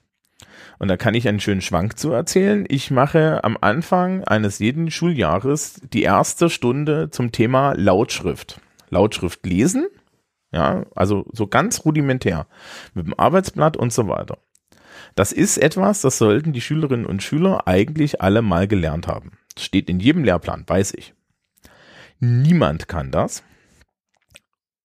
[0.79, 2.67] Und da kann ich einen schönen Schwank zu erzählen.
[2.69, 8.61] Ich mache am Anfang eines jeden Schuljahres die erste Stunde zum Thema Lautschrift.
[8.91, 9.87] Lautschrift lesen,
[10.53, 12.47] ja, also so ganz rudimentär
[12.95, 14.39] mit dem Arbeitsblatt und so weiter.
[15.15, 19.33] Das ist etwas, das sollten die Schülerinnen und Schüler eigentlich alle mal gelernt haben.
[19.57, 21.15] Das steht in jedem Lehrplan, weiß ich.
[22.21, 23.43] Niemand kann das.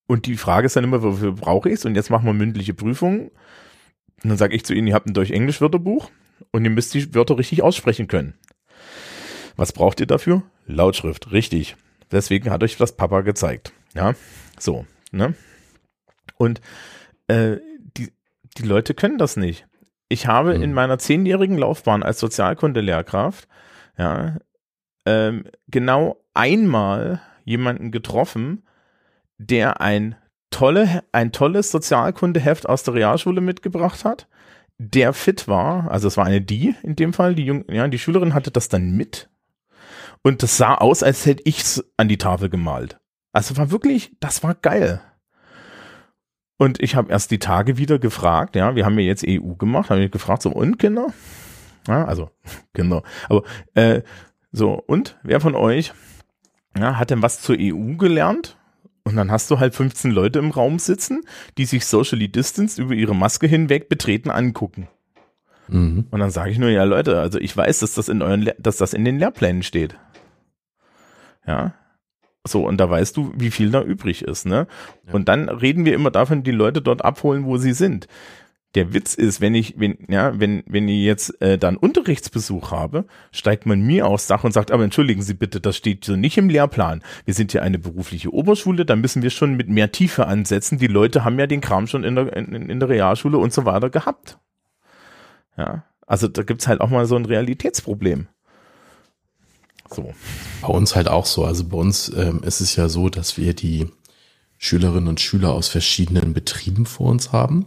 [0.07, 1.86] Und die Frage ist dann immer, wofür brauche ich es?
[1.86, 3.29] Und jetzt machen wir mündliche Prüfungen.
[4.23, 6.10] Und dann sage ich zu Ihnen, ihr habt ein Deutsch-Englisch-Wörterbuch
[6.51, 8.34] und ihr müsst die Wörter richtig aussprechen können.
[9.55, 10.43] Was braucht ihr dafür?
[10.65, 11.75] Lautschrift, richtig.
[12.12, 13.73] Deswegen hat euch das Papa gezeigt.
[13.93, 14.15] Ja,
[14.60, 15.34] so, ne?
[16.38, 16.62] Und
[17.27, 17.57] äh,
[17.97, 18.12] die,
[18.57, 19.65] die Leute können das nicht.
[20.10, 20.63] Ich habe mhm.
[20.63, 23.47] in meiner zehnjährigen Laufbahn als Sozialkunde-Lehrkraft,
[23.97, 24.38] ja,
[25.05, 28.63] ähm, genau einmal jemanden getroffen,
[29.37, 30.15] der ein
[30.49, 34.27] tolle, ein tolles Sozialkundeheft aus der Realschule mitgebracht hat,
[34.77, 37.99] der fit war, also es war eine die in dem Fall, die Jung, ja, die
[37.99, 39.29] Schülerin hatte das dann mit
[40.23, 42.99] und das sah aus, als hätte ich's an die Tafel gemalt.
[43.31, 45.01] Also war wirklich, das war geil.
[46.57, 49.89] Und ich habe erst die Tage wieder gefragt, ja, wir haben ja jetzt EU gemacht,
[49.89, 51.07] habe ich gefragt, so und Kinder?
[51.87, 52.29] Ja, also
[52.75, 53.01] Kinder.
[53.29, 54.03] Aber äh,
[54.51, 55.93] so, und wer von euch
[56.77, 58.57] ja, hat denn was zur EU gelernt?
[59.03, 61.23] Und dann hast du halt 15 Leute im Raum sitzen,
[61.57, 64.87] die sich socially distanced über ihre Maske hinweg betreten angucken.
[65.67, 66.05] Mhm.
[66.11, 68.77] Und dann sage ich nur, ja Leute, also ich weiß, dass das in euren, dass
[68.77, 69.95] das in den Lehrplänen steht.
[71.47, 71.73] Ja.
[72.45, 74.67] So, und da weißt du, wie viel da übrig ist, ne?
[75.05, 75.13] Ja.
[75.13, 78.07] Und dann reden wir immer davon, die Leute dort abholen, wo sie sind
[78.75, 83.05] der Witz ist, wenn ich, wenn, ja, wenn, wenn ich jetzt äh, dann Unterrichtsbesuch habe,
[83.31, 86.38] steigt man mir aufs Dach und sagt, aber entschuldigen Sie bitte, das steht so nicht
[86.38, 87.03] im Lehrplan.
[87.25, 90.77] Wir sind ja eine berufliche Oberschule, da müssen wir schon mit mehr Tiefe ansetzen.
[90.77, 93.65] Die Leute haben ja den Kram schon in der, in, in der Realschule und so
[93.65, 94.38] weiter gehabt.
[95.57, 98.28] Ja, also da gibt's halt auch mal so ein Realitätsproblem.
[99.89, 100.13] So.
[100.61, 101.43] Bei uns halt auch so.
[101.43, 103.88] Also bei uns ähm, ist es ja so, dass wir die
[104.57, 107.65] Schülerinnen und Schüler aus verschiedenen Betrieben vor uns haben.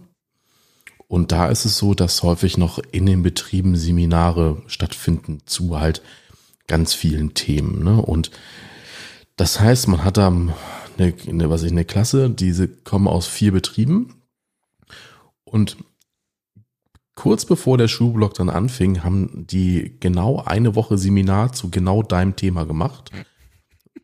[1.15, 6.03] Und da ist es so, dass häufig noch in den Betrieben Seminare stattfinden zu halt
[6.67, 7.85] ganz vielen Themen.
[7.85, 8.03] Ne?
[8.03, 8.33] Und
[9.37, 10.55] das heißt, man hat da eine,
[10.99, 14.25] eine, was ich, eine Klasse, diese kommen aus vier Betrieben
[15.45, 15.77] und
[17.15, 22.35] kurz bevor der Schulblock dann anfing, haben die genau eine Woche Seminar zu genau deinem
[22.35, 23.13] Thema gemacht,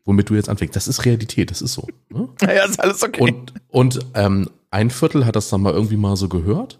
[0.05, 0.77] womit du jetzt anfängst.
[0.77, 1.87] Das ist Realität, das ist so.
[2.07, 2.29] Ne?
[2.41, 3.21] Ja, ist alles okay.
[3.21, 6.79] Und, und ähm, ein Viertel hat das dann mal irgendwie mal so gehört.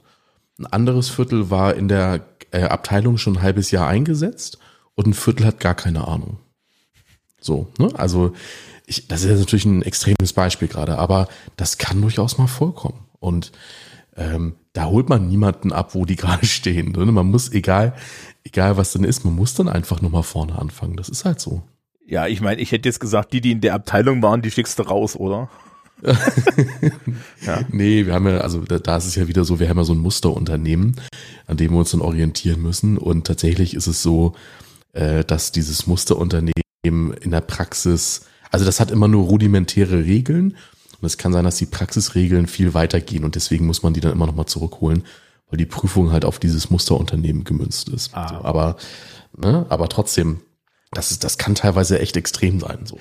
[0.61, 4.59] Ein anderes Viertel war in der äh, Abteilung schon ein halbes Jahr eingesetzt
[4.93, 6.37] und ein Viertel hat gar keine Ahnung.
[7.39, 7.89] So, ne?
[7.95, 8.33] Also
[8.85, 13.07] ich, das ist natürlich ein extremes Beispiel gerade, aber das kann durchaus mal vorkommen.
[13.19, 13.51] Und
[14.15, 16.91] ähm, da holt man niemanden ab, wo die gerade stehen.
[16.91, 17.05] Ne?
[17.05, 17.95] Man muss, egal,
[18.43, 20.95] egal was denn ist, man muss dann einfach nochmal vorne anfangen.
[20.95, 21.63] Das ist halt so.
[22.05, 24.77] Ja, ich meine, ich hätte jetzt gesagt, die, die in der Abteilung waren, die schickst
[24.77, 25.49] du raus, oder?
[27.45, 27.61] ja.
[27.69, 29.83] Nee, wir haben ja, also da, da ist es ja wieder so, wir haben ja
[29.83, 30.95] so ein Musterunternehmen,
[31.47, 32.97] an dem wir uns dann orientieren müssen.
[32.97, 34.33] Und tatsächlich ist es so,
[34.93, 40.57] äh, dass dieses Musterunternehmen in der Praxis, also das hat immer nur rudimentäre Regeln.
[41.01, 44.11] Und es kann sein, dass die Praxisregeln viel weitergehen und deswegen muss man die dann
[44.11, 45.03] immer nochmal zurückholen,
[45.49, 48.13] weil die Prüfung halt auf dieses Musterunternehmen gemünzt ist.
[48.13, 48.25] Ah.
[48.25, 48.75] Also, aber,
[49.35, 50.41] ne, aber trotzdem,
[50.91, 52.99] das ist, das kann teilweise echt extrem sein, so.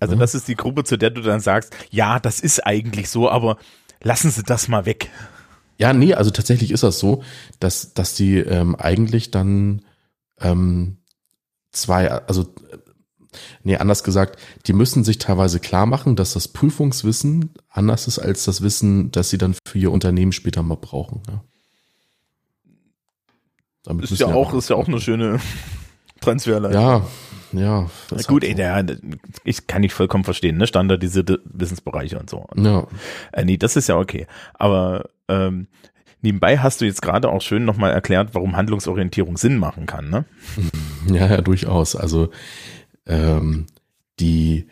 [0.00, 3.30] Also das ist die Gruppe, zu der du dann sagst, ja, das ist eigentlich so,
[3.30, 3.56] aber
[4.02, 5.10] lassen Sie das mal weg.
[5.78, 7.22] Ja, nee, also tatsächlich ist das so,
[7.58, 9.82] dass, dass die ähm, eigentlich dann
[10.40, 10.98] ähm,
[11.72, 12.54] zwei, also
[13.62, 18.44] nee, anders gesagt, die müssen sich teilweise klar machen, dass das Prüfungswissen anders ist als
[18.44, 21.22] das Wissen, das sie dann für ihr Unternehmen später mal brauchen.
[21.28, 21.44] Ja.
[23.82, 25.40] Damit ist ja auch, ist ja auch eine schöne
[26.20, 26.82] Transferleistung.
[26.82, 27.06] Ja,
[27.52, 27.90] ja.
[28.10, 28.84] Na gut, ey, der,
[29.44, 30.66] ich kann nicht vollkommen verstehen, ne?
[30.66, 32.46] Standardisierte Wissensbereiche und so.
[32.56, 32.86] Ja.
[33.32, 34.26] Äh, nee, das ist ja okay.
[34.54, 35.68] Aber ähm,
[36.22, 40.24] nebenbei hast du jetzt gerade auch schön nochmal erklärt, warum Handlungsorientierung Sinn machen kann, ne?
[41.14, 41.96] Ja, ja, durchaus.
[41.96, 42.30] Also
[43.06, 43.66] ähm,
[44.20, 44.66] die,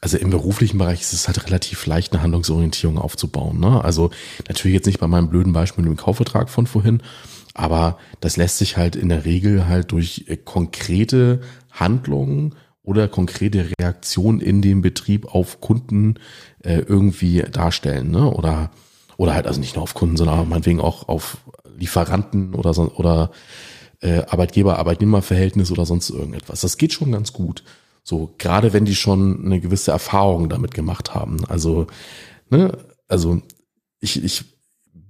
[0.00, 3.60] also im beruflichen Bereich ist es halt relativ leicht, eine Handlungsorientierung aufzubauen.
[3.60, 3.82] Ne?
[3.82, 4.10] Also
[4.48, 7.02] natürlich jetzt nicht bei meinem blöden Beispiel mit dem Kaufvertrag von vorhin,
[7.58, 11.40] aber das lässt sich halt in der Regel halt durch äh, konkrete
[11.72, 16.14] Handlungen oder konkrete Reaktionen in dem Betrieb auf Kunden
[16.62, 18.30] äh, irgendwie darstellen, ne?
[18.32, 18.70] Oder
[19.16, 21.38] oder halt also nicht nur auf Kunden, sondern meinetwegen auch auf
[21.76, 23.32] Lieferanten oder so, oder
[24.00, 26.60] äh, Arbeitgeber-Arbeitnehmer-Verhältnis oder sonst irgendetwas.
[26.60, 27.64] Das geht schon ganz gut.
[28.04, 31.44] So, gerade wenn die schon eine gewisse Erfahrung damit gemacht haben.
[31.46, 31.88] Also,
[32.48, 32.78] ne,
[33.08, 33.42] also
[33.98, 34.44] ich, ich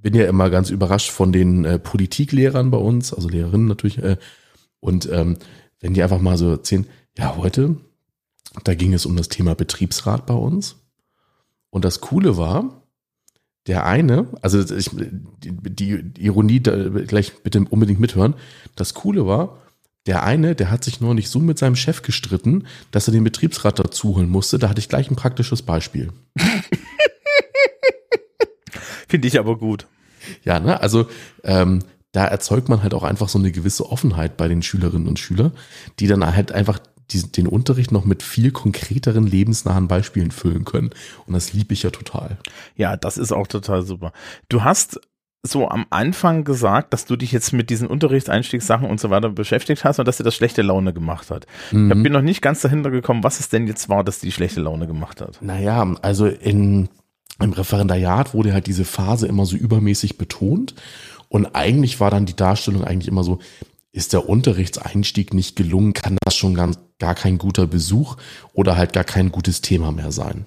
[0.01, 4.17] bin ja immer ganz überrascht von den äh, Politiklehrern bei uns, also Lehrerinnen natürlich, äh,
[4.81, 5.39] und ähm,
[5.81, 6.87] wenn die einfach mal so erzählen,
[7.17, 7.77] ja, heute,
[8.65, 10.77] da ging es um das Thema Betriebsrat bei uns.
[11.71, 12.83] Und das Coole war,
[13.67, 18.35] der eine, also ich, die, die Ironie gleich bitte unbedingt mithören.
[18.77, 19.59] Das Coole war,
[20.07, 23.79] der eine, der hat sich nicht so mit seinem Chef gestritten, dass er den Betriebsrat
[23.79, 24.59] dazu holen musste.
[24.59, 26.13] Da hatte ich gleich ein praktisches Beispiel.
[29.09, 29.87] Finde ich aber gut.
[30.45, 31.09] Ja, ne, also
[31.45, 31.81] ähm,
[32.13, 35.53] da erzeugt man halt auch einfach so eine gewisse Offenheit bei den Schülerinnen und Schülern,
[35.99, 36.79] die dann halt einfach
[37.11, 40.91] die, den Unterricht noch mit viel konkreteren, lebensnahen Beispielen füllen können.
[41.27, 42.39] Und das liebe ich ja total.
[42.77, 44.13] Ja, das ist auch total super.
[44.49, 45.01] Du hast
[45.43, 49.85] so am Anfang gesagt, dass du dich jetzt mit diesen Unterrichtseinstiegssachen und so weiter beschäftigt
[49.85, 51.47] hast und dass dir das schlechte Laune gemacht hat.
[51.71, 51.93] Mhm.
[51.93, 54.61] Ich bin noch nicht ganz dahinter gekommen, was es denn jetzt war, dass die schlechte
[54.61, 55.41] Laune gemacht hat.
[55.41, 56.89] Naja, also in,
[57.41, 60.75] im Referendariat wurde halt diese Phase immer so übermäßig betont
[61.29, 63.39] und eigentlich war dann die Darstellung eigentlich immer so,
[63.93, 68.17] ist der Unterrichtseinstieg nicht gelungen, kann das schon ganz, gar kein guter Besuch
[68.53, 70.47] oder halt gar kein gutes Thema mehr sein.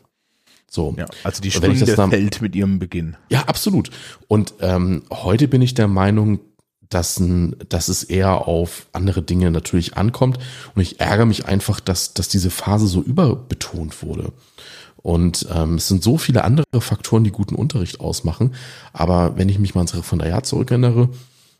[0.69, 0.95] So.
[0.97, 3.17] Ja, also die Stunde dann, fällt mit ihrem Beginn.
[3.29, 3.89] Ja, absolut.
[4.27, 6.39] Und ähm, heute bin ich der Meinung,
[6.87, 7.21] dass,
[7.69, 10.39] dass es eher auf andere Dinge natürlich ankommt.
[10.75, 14.33] Und ich ärgere mich einfach, dass, dass diese Phase so überbetont wurde.
[15.03, 18.53] Und ähm, es sind so viele andere Faktoren, die guten Unterricht ausmachen.
[18.93, 21.09] Aber wenn ich mich mal ans Referendariat zurückerinnere,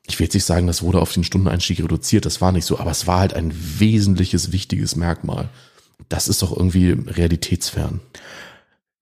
[0.08, 2.80] ich will jetzt nicht sagen, das wurde auf den Stundeneinstieg reduziert, das war nicht so,
[2.80, 5.50] aber es war halt ein wesentliches, wichtiges Merkmal.
[6.10, 8.02] Das ist doch irgendwie realitätsfern.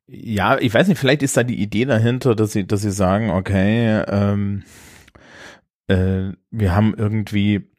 [0.07, 3.29] Ja, ich weiß nicht, vielleicht ist da die Idee dahinter, dass sie, dass sie sagen,
[3.29, 4.63] okay, ähm,
[5.87, 7.69] äh, wir haben irgendwie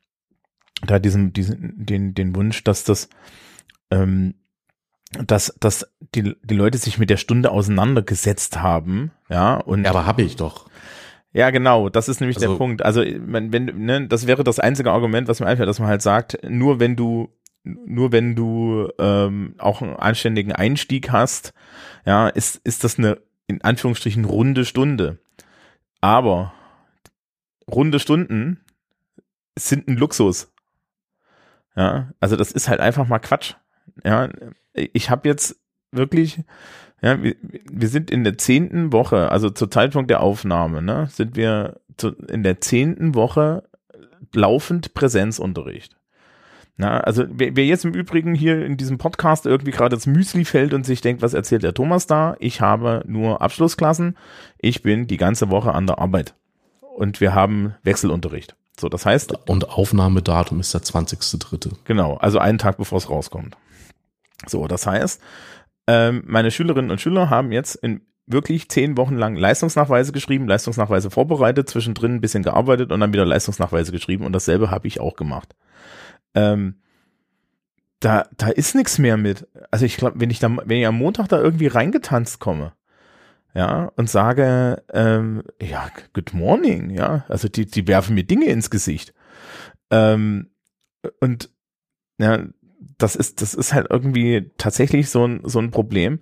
[0.87, 3.09] da diesen, diesen, den, den Wunsch, dass das,
[3.91, 4.35] ähm,
[5.13, 9.85] dass, dass die, die Leute sich mit der Stunde auseinandergesetzt haben, ja, und.
[9.85, 10.69] Ja, aber habe ich doch.
[11.33, 12.83] Ja, genau, das ist nämlich also, der Punkt.
[12.83, 16.03] Also, wenn, wenn, ne, das wäre das einzige Argument, was mir einfällt, dass man halt
[16.03, 17.29] sagt, nur wenn du,
[17.63, 21.53] nur wenn du ähm, auch einen anständigen Einstieg hast,
[22.05, 25.19] ja, ist, ist das eine, in Anführungsstrichen, runde Stunde.
[26.01, 26.53] Aber
[27.69, 28.61] runde Stunden
[29.57, 30.53] sind ein Luxus.
[31.77, 33.55] Ja, also das ist halt einfach mal Quatsch.
[34.05, 34.28] Ja,
[34.74, 35.57] ich habe jetzt
[35.93, 36.43] wirklich,
[37.03, 41.36] ja, wir, wir sind in der zehnten Woche, also zur Zeitpunkt der Aufnahme, ne, sind
[41.36, 43.64] wir zu, in der zehnten Woche
[44.34, 45.97] laufend Präsenzunterricht.
[46.76, 50.47] Na, also wer, wer jetzt im Übrigen hier in diesem Podcast irgendwie gerade ins Müsli
[50.47, 52.36] fällt und sich denkt, was erzählt der Thomas da?
[52.38, 54.16] Ich habe nur Abschlussklassen.
[54.57, 56.34] Ich bin die ganze Woche an der Arbeit.
[56.80, 58.57] Und wir haben Wechselunterricht.
[58.78, 59.47] So, das heißt.
[59.47, 61.72] Und Aufnahmedatum ist der 20.3.
[61.84, 63.59] Genau, also einen Tag bevor es rauskommt.
[64.47, 65.20] So, das heißt,
[65.86, 71.11] ähm, meine Schülerinnen und Schüler haben jetzt in wirklich zehn Wochen lang Leistungsnachweise geschrieben, Leistungsnachweise
[71.11, 75.16] vorbereitet, zwischendrin ein bisschen gearbeitet und dann wieder Leistungsnachweise geschrieben und dasselbe habe ich auch
[75.16, 75.57] gemacht.
[76.34, 76.76] Ähm,
[77.99, 79.47] da, da ist nichts mehr mit.
[79.70, 82.72] Also ich glaube, wenn ich da, wenn ich am Montag da irgendwie reingetanzt komme,
[83.53, 88.70] ja, und sage, ähm, ja, good morning, ja, also die, die werfen mir Dinge ins
[88.70, 89.12] Gesicht.
[89.91, 90.51] Ähm,
[91.20, 91.51] und
[92.18, 92.45] ja,
[92.99, 96.20] das ist, das ist halt irgendwie tatsächlich so ein, so ein Problem.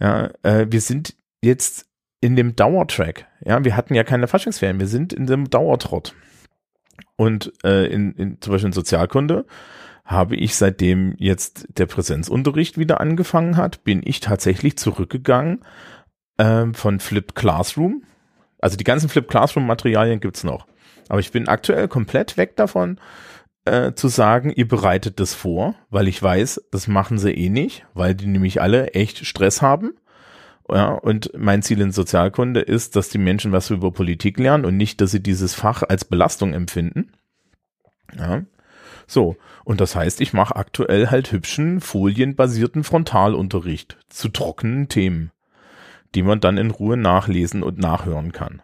[0.00, 1.86] Ja, äh, wir sind jetzt
[2.20, 3.26] in dem Dauertrack.
[3.44, 6.14] Ja, wir hatten ja keine Faschingsferien, wir sind in dem Dauertrott.
[7.16, 9.44] Und äh, in, in zum Beispiel in Sozialkunde
[10.04, 15.64] habe ich seitdem jetzt der Präsenzunterricht wieder angefangen hat, bin ich tatsächlich zurückgegangen
[16.38, 18.04] äh, von Flip Classroom.
[18.60, 20.66] Also die ganzen Flip Classroom Materialien gibt's noch.
[21.08, 22.98] Aber ich bin aktuell komplett weg davon,
[23.72, 27.86] äh, zu sagen, ihr bereitet das vor, weil ich weiß, das machen sie eh nicht,
[27.94, 29.92] weil die nämlich alle echt Stress haben.
[30.70, 34.76] Ja, und mein Ziel in Sozialkunde ist, dass die Menschen was über Politik lernen und
[34.76, 37.12] nicht, dass sie dieses Fach als Belastung empfinden.
[38.16, 38.42] Ja.
[39.06, 45.30] So, und das heißt, ich mache aktuell halt hübschen, folienbasierten Frontalunterricht zu trockenen Themen,
[46.14, 48.60] die man dann in Ruhe nachlesen und nachhören kann.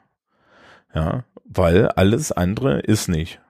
[0.94, 3.40] Ja, weil alles andere ist nicht.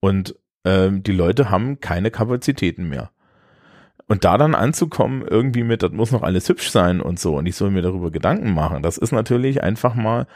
[0.00, 0.34] Und
[0.64, 3.10] ähm, die Leute haben keine Kapazitäten mehr.
[4.06, 7.46] Und da dann anzukommen, irgendwie mit, das muss noch alles hübsch sein und so, und
[7.46, 10.26] ich soll mir darüber Gedanken machen, das ist natürlich einfach mal,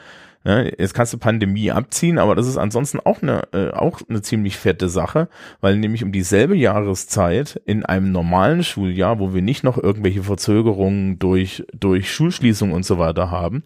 [0.44, 4.22] ne, jetzt kannst du Pandemie abziehen, aber das ist ansonsten auch eine, äh, auch eine
[4.22, 5.28] ziemlich fette Sache,
[5.60, 11.18] weil nämlich um dieselbe Jahreszeit in einem normalen Schuljahr, wo wir nicht noch irgendwelche Verzögerungen
[11.18, 13.64] durch, durch Schulschließung und so weiter haben,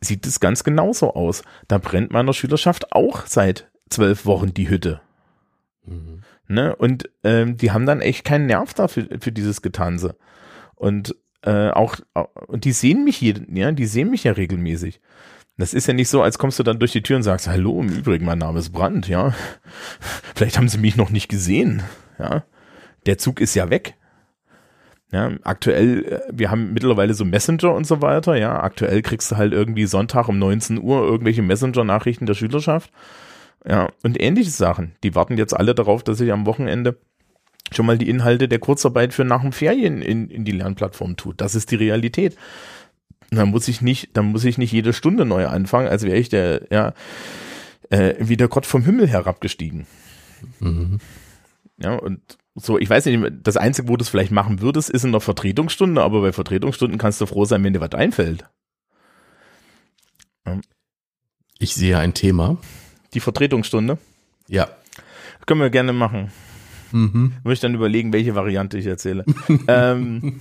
[0.00, 1.42] sieht es ganz genauso aus.
[1.68, 5.00] Da brennt meiner Schülerschaft auch seit zwölf Wochen die Hütte.
[5.88, 6.22] Mhm.
[6.48, 6.74] Ne?
[6.76, 10.16] Und ähm, die haben dann echt keinen Nerv dafür für dieses Getanze.
[10.74, 11.96] Und äh, auch,
[12.46, 15.00] und die sehen mich hier, ja, die sehen mich ja regelmäßig.
[15.56, 17.80] Das ist ja nicht so, als kommst du dann durch die Tür und sagst, hallo,
[17.80, 19.34] im Übrigen, mein Name ist Brandt, ja.
[20.34, 21.82] Vielleicht haben sie mich noch nicht gesehen,
[22.18, 22.44] ja.
[23.06, 23.94] Der Zug ist ja weg.
[25.10, 28.62] Ja, aktuell, äh, wir haben mittlerweile so Messenger und so weiter, ja.
[28.62, 32.92] Aktuell kriegst du halt irgendwie Sonntag um 19 Uhr irgendwelche Messenger-Nachrichten der Schülerschaft.
[33.66, 34.92] Ja, und ähnliche Sachen.
[35.02, 36.98] Die warten jetzt alle darauf, dass ich am Wochenende
[37.72, 41.40] schon mal die Inhalte der Kurzarbeit für nach dem Ferien in, in die Lernplattform tut.
[41.40, 42.36] Das ist die Realität.
[43.30, 46.30] Dann muss ich nicht, dann muss ich nicht jede Stunde neu anfangen, als wäre ich
[46.30, 46.94] der, ja,
[47.90, 49.86] äh, wie der Gott vom Himmel herabgestiegen.
[50.60, 50.98] Mhm.
[51.78, 52.20] Ja, und
[52.54, 55.20] so, ich weiß nicht, das Einzige, wo du es vielleicht machen würdest, ist in der
[55.20, 58.48] Vertretungsstunde, aber bei Vertretungsstunden kannst du froh sein, wenn dir was einfällt.
[60.46, 60.58] Ja.
[61.58, 62.58] Ich sehe ein Thema,
[63.14, 63.98] die Vertretungsstunde?
[64.48, 64.68] Ja.
[65.46, 66.30] Können wir gerne machen.
[66.92, 67.34] Mhm.
[67.42, 69.24] Muss ich dann überlegen, welche Variante ich erzähle.
[69.68, 70.40] ähm,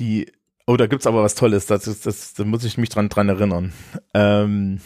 [0.00, 0.32] die,
[0.66, 3.28] oh, da gibt's aber was Tolles, das, das, das, da muss ich mich dran, dran
[3.28, 3.72] erinnern.
[4.14, 4.80] Ähm,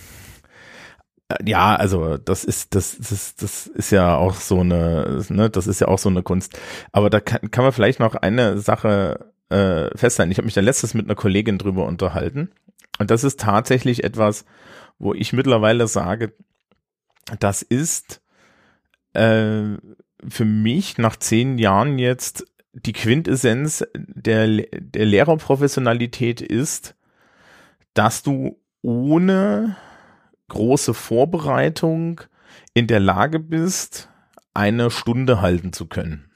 [1.45, 5.81] ja, also das ist das, das das ist ja auch so eine, ne, das ist
[5.81, 6.59] ja auch so eine Kunst.
[6.93, 10.33] Aber da kann, kann man vielleicht noch eine Sache äh, festhalten.
[10.33, 12.51] Ich habe mich da letztes mit einer Kollegin drüber unterhalten
[12.99, 14.45] und das ist tatsächlich etwas,
[14.99, 16.35] wo ich mittlerweile sage,
[17.41, 18.23] das ist
[19.13, 19.77] äh,
[20.29, 26.97] für mich nach zehn Jahren jetzt die Quintessenz der, der Lehrerprofessionalität ist,
[27.95, 29.77] dass du ohne
[30.49, 32.21] große Vorbereitung
[32.75, 34.11] in der Lage bist,
[34.53, 36.31] eine Stunde halten zu können.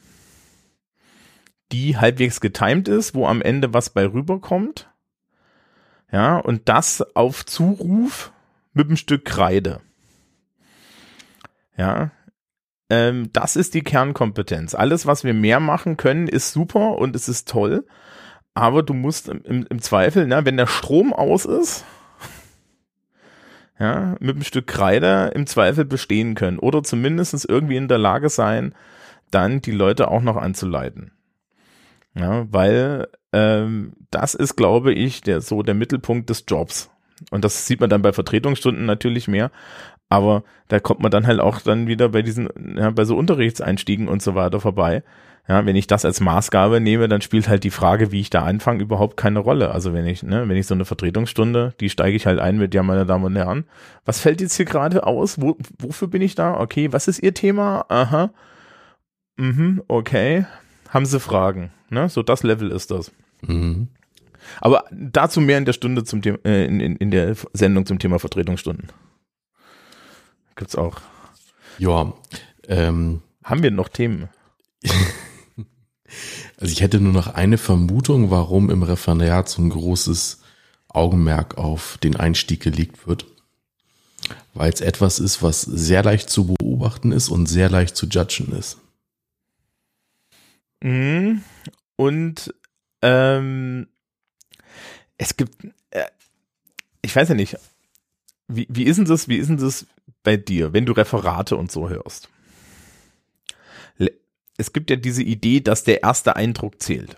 [1.72, 4.88] Die halbwegs getimed ist, wo am Ende was bei rüberkommt.
[6.10, 8.32] Ja, und das auf Zuruf
[8.78, 9.80] mit einem Stück Kreide.
[11.76, 12.12] Ja,
[12.88, 14.74] ähm, das ist die Kernkompetenz.
[14.74, 17.84] Alles, was wir mehr machen können, ist super und es ist toll.
[18.54, 21.84] Aber du musst im, im Zweifel, ne, wenn der Strom aus ist,
[23.78, 28.28] ja, mit einem Stück Kreide im Zweifel bestehen können oder zumindest irgendwie in der Lage
[28.28, 28.74] sein,
[29.30, 31.12] dann die Leute auch noch anzuleiten.
[32.14, 36.90] Ja, weil ähm, das ist, glaube ich, der so der Mittelpunkt des Jobs.
[37.30, 39.50] Und das sieht man dann bei Vertretungsstunden natürlich mehr.
[40.08, 44.08] Aber da kommt man dann halt auch dann wieder bei diesen, ja, bei so Unterrichtseinstiegen
[44.08, 45.02] und so weiter vorbei.
[45.48, 48.42] Ja, wenn ich das als Maßgabe nehme, dann spielt halt die Frage, wie ich da
[48.44, 49.70] anfange, überhaupt keine Rolle.
[49.70, 52.74] Also wenn ich, ne, wenn ich so eine Vertretungsstunde, die steige ich halt ein mit,
[52.74, 53.64] ja, meine Damen und Herren,
[54.04, 55.40] was fällt jetzt hier gerade aus?
[55.40, 56.60] Wo, wofür bin ich da?
[56.60, 57.86] Okay, was ist Ihr Thema?
[57.88, 58.30] Aha.
[59.38, 60.44] Mhm, okay.
[60.90, 61.70] Haben Sie Fragen?
[61.88, 62.10] Ne?
[62.10, 63.10] So das Level ist das.
[63.40, 63.88] Mhm.
[64.60, 67.98] Aber dazu mehr in der Stunde zum Thema, äh, in, in, in der Sendung zum
[67.98, 68.88] Thema Vertretungsstunden.
[70.56, 71.00] Gibt's auch.
[71.78, 72.12] Ja,
[72.66, 74.28] ähm, Haben wir noch Themen?
[76.58, 80.42] also ich hätte nur noch eine Vermutung, warum im Referendariat so ein großes
[80.88, 83.26] Augenmerk auf den Einstieg gelegt wird.
[84.54, 88.52] Weil es etwas ist, was sehr leicht zu beobachten ist und sehr leicht zu judgen
[88.52, 88.78] ist.
[90.82, 91.42] Mhm.
[91.96, 92.54] Und
[93.02, 93.88] ähm,
[95.18, 96.04] es gibt, äh,
[97.02, 97.56] ich weiß ja nicht,
[98.48, 99.86] wie, wie ist denn das, wie ist denn das
[100.22, 102.28] bei dir, wenn du Referate und so hörst?
[104.60, 107.16] Es gibt ja diese Idee, dass der erste Eindruck zählt.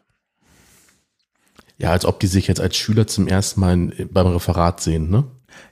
[1.78, 3.76] Ja, als ob die sich jetzt als Schüler zum ersten Mal
[4.10, 5.24] beim Referat sehen, ne?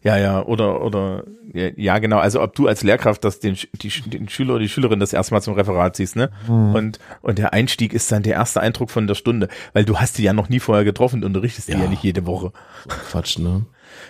[0.03, 2.19] Ja, ja, oder, oder, ja, ja, genau.
[2.19, 5.35] Also, ob du als Lehrkraft das den, die, den Schüler oder die Schülerin das erste
[5.35, 6.31] Mal zum Referat siehst, ne?
[6.75, 10.19] Und, und der Einstieg ist dann der erste Eindruck von der Stunde, weil du hast
[10.19, 11.81] die ja noch nie vorher getroffen und unterrichtest die Ja.
[11.81, 12.53] ja nicht jede Woche.
[12.89, 13.67] Quatsch, ne?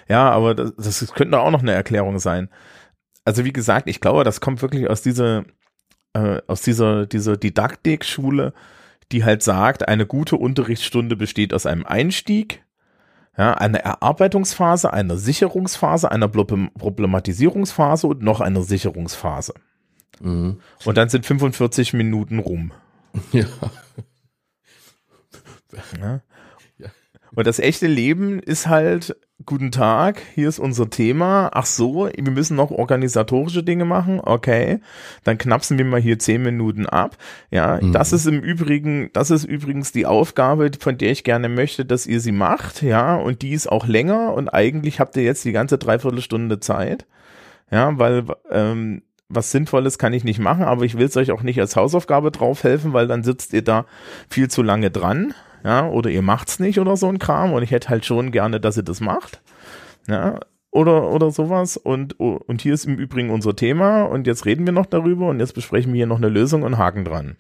[0.09, 2.49] Ja, aber das, das könnte auch noch eine Erklärung sein.
[3.25, 5.45] Also, wie gesagt, ich glaube, das kommt wirklich aus dieser,
[6.15, 8.53] äh, aus dieser, dieser Didaktikschule,
[9.13, 12.65] die halt sagt, eine gute Unterrichtsstunde besteht aus einem Einstieg,
[13.39, 19.55] ja, einer Erarbeitungsphase, einer Sicherungsphase, Blop- Problematisierungsphase und noch einer Sicherungsphase.
[20.21, 20.61] Mhm.
[20.85, 22.73] Und dann sind 45 Minuten rum.
[23.33, 23.47] Ja.
[26.01, 26.21] Ja.
[27.39, 29.17] Und das echte Leben ist halt,
[29.47, 31.51] guten Tag, hier ist unser Thema.
[31.53, 34.21] Ach so, wir müssen noch organisatorische Dinge machen.
[34.21, 34.81] Okay,
[35.23, 37.17] dann knapsen wir mal hier zehn Minuten ab.
[37.53, 37.93] Ja, Mhm.
[37.93, 42.09] das ist im Übrigen, das ist übrigens die Aufgabe, von der ich gerne möchte, dass
[42.09, 42.83] ihr sie macht.
[42.83, 47.07] Ja, und die ist auch länger und eigentlich habt ihr jetzt die ganze Dreiviertelstunde Zeit.
[47.71, 51.43] Ja, weil, ähm, was Sinnvolles kann ich nicht machen, aber ich will es euch auch
[51.45, 53.85] nicht als Hausaufgabe drauf helfen, weil dann sitzt ihr da
[54.29, 55.35] viel zu lange dran,
[55.69, 58.59] ja, oder ihr macht's nicht oder so ein Kram und ich hätte halt schon gerne,
[58.59, 59.43] dass ihr das macht,
[60.09, 60.41] ja,
[60.71, 64.73] oder, oder sowas und, und hier ist im Übrigen unser Thema und jetzt reden wir
[64.73, 67.37] noch darüber und jetzt besprechen wir hier noch eine Lösung und Haken dran.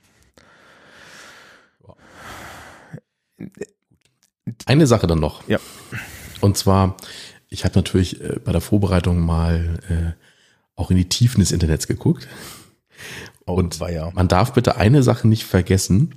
[4.66, 5.48] Eine Sache dann noch.
[5.48, 5.58] Ja.
[6.42, 6.98] Und zwar,
[7.48, 10.12] ich habe natürlich äh, bei der Vorbereitung mal äh,
[10.76, 12.28] auch in die Tiefen des Internets geguckt.
[13.46, 14.10] Und war ja.
[14.14, 16.14] man darf bitte eine Sache nicht vergessen,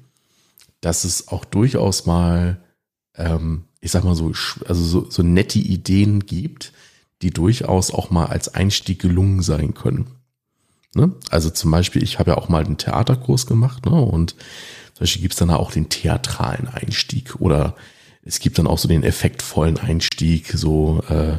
[0.82, 2.62] dass es auch durchaus mal,
[3.16, 4.32] ähm, ich sag mal so,
[4.68, 6.74] also so, so nette Ideen gibt,
[7.22, 10.08] die durchaus auch mal als Einstieg gelungen sein können.
[10.96, 11.14] Ne?
[11.30, 13.94] Also zum Beispiel, ich habe ja auch mal einen Theaterkurs gemacht, ne?
[13.94, 14.32] Und
[14.94, 17.76] zum Beispiel gibt es dann auch den theatralen Einstieg oder
[18.24, 21.38] es gibt dann auch so den effektvollen Einstieg, so äh,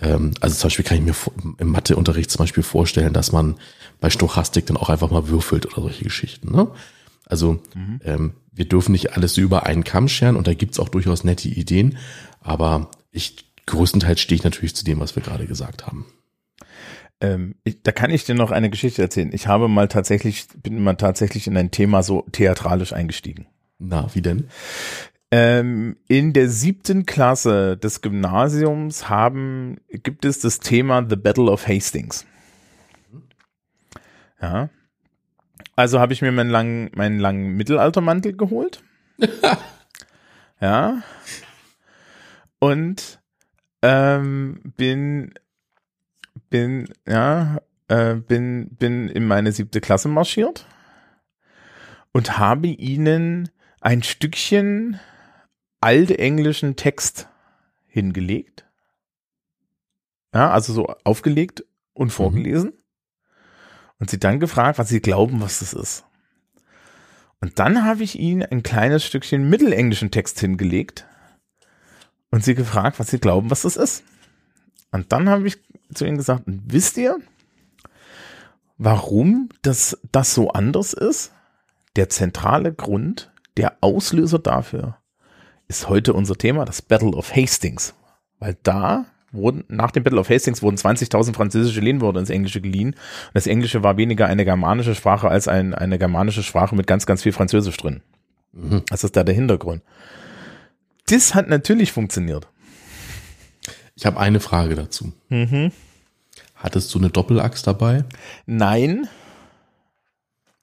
[0.00, 1.14] ähm, also zum Beispiel kann ich mir
[1.58, 3.56] im Matheunterricht zum Beispiel vorstellen, dass man
[4.00, 6.50] bei Stochastik dann auch einfach mal würfelt oder solche Geschichten.
[6.50, 6.68] Ne?
[7.26, 7.60] Also
[8.04, 11.24] ähm, wir dürfen nicht alles so über einen Kamm scheren und da gibt's auch durchaus
[11.24, 11.98] nette Ideen,
[12.40, 16.06] aber ich größtenteils stehe ich natürlich zu dem, was wir gerade gesagt haben.
[17.20, 19.30] Ähm, ich, da kann ich dir noch eine Geschichte erzählen.
[19.32, 23.46] Ich habe mal tatsächlich, bin mal tatsächlich in ein Thema so theatralisch eingestiegen.
[23.78, 24.48] Na, wie denn?
[25.30, 31.66] Ähm, in der siebten Klasse des Gymnasiums haben, gibt es das Thema The Battle of
[31.66, 32.26] Hastings.
[34.40, 34.68] Ja.
[35.76, 38.82] Also habe ich mir meinen langen, meinen langen Mittelaltermantel geholt.
[40.60, 41.02] ja.
[42.58, 43.20] Und
[43.82, 45.34] ähm, bin,
[46.48, 50.66] bin, ja, äh, bin, bin in meine siebte Klasse marschiert
[52.12, 53.50] und habe ihnen
[53.80, 54.98] ein Stückchen
[55.80, 57.28] altenglischen Text
[57.86, 58.64] hingelegt.
[60.32, 62.72] Ja, also so aufgelegt und vorgelesen.
[64.04, 66.04] Und sie dann gefragt, was sie glauben, was das ist.
[67.40, 71.06] Und dann habe ich ihnen ein kleines Stückchen mittelenglischen Text hingelegt
[72.30, 74.04] und sie gefragt, was sie glauben, was das ist.
[74.90, 75.56] Und dann habe ich
[75.94, 77.16] zu ihnen gesagt, wisst ihr,
[78.76, 81.32] warum das, das so anders ist?
[81.96, 84.98] Der zentrale Grund, der Auslöser dafür
[85.66, 87.94] ist heute unser Thema, das Battle of Hastings.
[88.38, 92.90] Weil da wurden, nach dem Battle of Hastings wurden 20.000 französische Lehnwörter ins Englische geliehen.
[92.90, 97.06] Und das Englische war weniger eine germanische Sprache als ein, eine germanische Sprache mit ganz,
[97.06, 98.02] ganz viel Französisch drin.
[98.52, 98.82] Mhm.
[98.88, 99.82] Das ist da der Hintergrund.
[101.06, 102.48] Das hat natürlich funktioniert.
[103.94, 105.12] Ich habe eine Frage dazu.
[105.28, 105.70] Mhm.
[106.54, 108.04] Hattest du eine Doppelachs dabei?
[108.46, 109.08] Nein.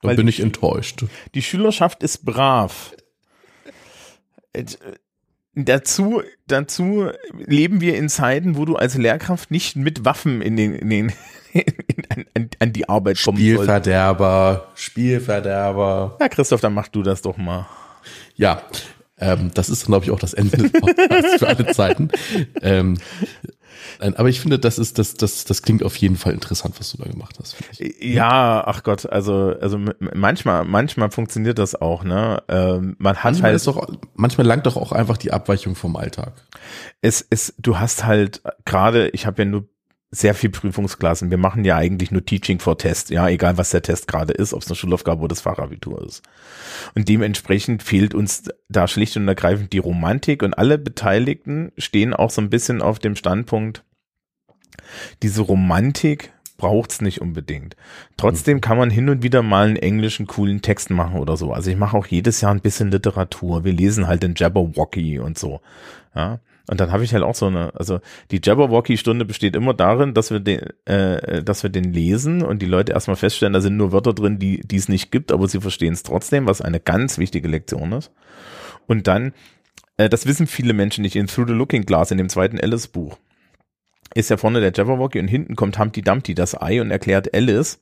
[0.00, 1.04] Dann bin ich enttäuscht.
[1.34, 2.92] Die Schülerschaft ist brav.
[5.54, 10.74] Dazu, dazu leben wir in Zeiten, wo du als Lehrkraft nicht mit Waffen in den,
[10.74, 11.12] in den
[11.52, 13.36] in, an, an die Arbeit kommen.
[13.36, 16.16] Spielverderber, Spielverderber.
[16.20, 17.66] Ja, Christoph, dann mach du das doch mal.
[18.34, 18.62] Ja,
[19.18, 22.08] ähm, das ist, glaube ich, auch das Ende des Podcasts für alle Zeiten.
[22.62, 22.98] Ähm,
[24.02, 26.92] nein, aber ich finde, das ist, das, das, das klingt auf jeden Fall interessant, was
[26.92, 27.56] du da gemacht hast.
[28.00, 29.78] Ja, ach Gott, also, also
[30.14, 32.42] manchmal, manchmal funktioniert das auch, ne?
[32.48, 35.96] Ähm, man hat Manchmal halt, ist doch, manchmal langt doch auch einfach die Abweichung vom
[35.96, 36.32] Alltag.
[37.00, 39.68] es, es, du hast halt gerade, ich habe ja nur
[40.14, 41.30] sehr viel Prüfungsklassen.
[41.30, 44.52] Wir machen ja eigentlich nur Teaching for Test, ja, egal was der Test gerade ist,
[44.52, 46.22] ob es eine Schulaufgabe oder das Fachabitur ist.
[46.94, 52.30] Und dementsprechend fehlt uns da schlicht und ergreifend die Romantik und alle Beteiligten stehen auch
[52.30, 53.84] so ein bisschen auf dem Standpunkt,
[55.22, 57.74] diese Romantik braucht's nicht unbedingt.
[58.16, 61.52] Trotzdem kann man hin und wieder mal einen englischen coolen Text machen oder so.
[61.52, 63.64] Also ich mache auch jedes Jahr ein bisschen Literatur.
[63.64, 65.60] Wir lesen halt den Jabberwocky und so.
[66.14, 66.38] Ja.
[66.70, 67.98] Und dann habe ich halt auch so eine, also
[68.30, 72.66] die Jabberwocky-Stunde besteht immer darin, dass wir den, äh, dass wir den lesen und die
[72.66, 75.60] Leute erstmal feststellen, da sind nur Wörter drin, die, die es nicht gibt, aber sie
[75.60, 78.12] verstehen es trotzdem, was eine ganz wichtige Lektion ist.
[78.86, 79.32] Und dann,
[79.96, 83.18] äh, das wissen viele Menschen nicht, in Through the Looking Glass, in dem zweiten Alice-Buch,
[84.14, 87.80] ist ja vorne der Jabberwocky und hinten kommt Humpty Dumpty, das Ei, und erklärt Alice,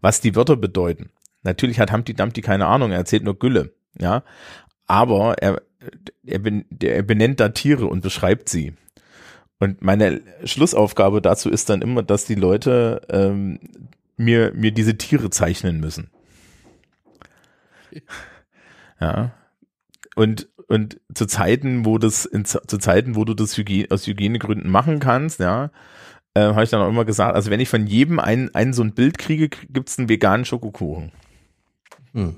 [0.00, 1.10] was die Wörter bedeuten.
[1.42, 4.22] Natürlich hat Humpty Dumpty keine Ahnung, er erzählt nur Gülle, ja.
[4.86, 5.62] Aber er,
[6.24, 8.74] er, ben- er benennt da Tiere und beschreibt sie.
[9.58, 13.58] Und meine Schlussaufgabe dazu ist dann immer, dass die Leute ähm,
[14.16, 16.10] mir, mir diese Tiere zeichnen müssen.
[19.00, 19.32] Ja.
[20.16, 24.68] Und, und zu Zeiten, wo das, in, zu Zeiten, wo du das Hygiene, aus Hygienegründen
[24.70, 25.70] machen kannst, ja,
[26.34, 28.82] äh, habe ich dann auch immer gesagt, also wenn ich von jedem ein, ein so
[28.82, 31.12] ein Bild kriege, gibt's einen veganen Schokokuchen.
[32.12, 32.36] Hm.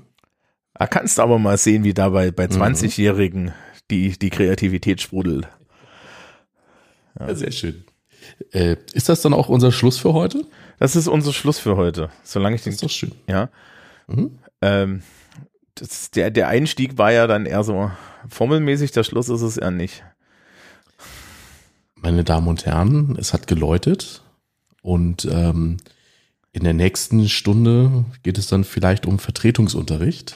[0.73, 3.51] Da kannst du aber mal sehen, wie dabei bei 20-Jährigen
[3.89, 5.47] die, die Kreativität sprudelt.
[7.19, 7.83] Ja, sehr schön.
[8.51, 10.45] Äh, ist das dann auch unser Schluss für heute?
[10.79, 12.09] Das ist unser Schluss für heute.
[12.23, 13.11] Solange ich Das den, ist doch schön.
[13.27, 13.49] ja,
[14.07, 14.39] Mhm.
[14.61, 15.01] ähm,
[15.79, 17.91] das, der, der Einstieg war ja dann eher so
[18.27, 20.03] formelmäßig, der Schluss ist es eher nicht.
[21.95, 24.21] Meine Damen und Herren, es hat geläutet
[24.81, 25.77] und ähm,
[26.51, 30.35] in der nächsten Stunde geht es dann vielleicht um Vertretungsunterricht.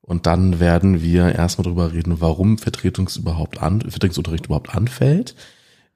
[0.00, 5.34] Und dann werden wir erstmal darüber reden, warum Vertretungs überhaupt an, Vertretungsunterricht überhaupt anfällt,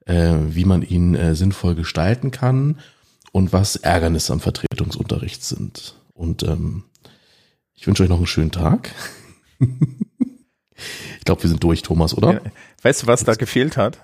[0.05, 2.77] äh, wie man ihn äh, sinnvoll gestalten kann
[3.31, 5.95] und was Ärgernisse am Vertretungsunterricht sind.
[6.13, 6.83] Und ähm,
[7.75, 8.91] ich wünsche euch noch einen schönen Tag.
[9.59, 12.33] ich glaube, wir sind durch, Thomas, oder?
[12.33, 12.41] Ja.
[12.81, 13.99] Weißt du, was da gefehlt hat?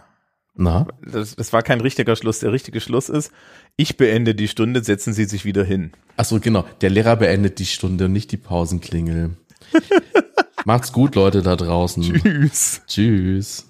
[0.55, 0.87] Na?
[1.01, 2.39] Das, das, war kein richtiger Schluss.
[2.39, 3.31] Der richtige Schluss ist,
[3.77, 5.91] ich beende die Stunde, setzen Sie sich wieder hin.
[6.17, 6.65] Achso, genau.
[6.81, 9.37] Der Lehrer beendet die Stunde, nicht die Pausenklingel.
[10.65, 12.03] Macht's gut, Leute da draußen.
[12.03, 12.81] Tschüss.
[12.87, 13.65] Tschüss.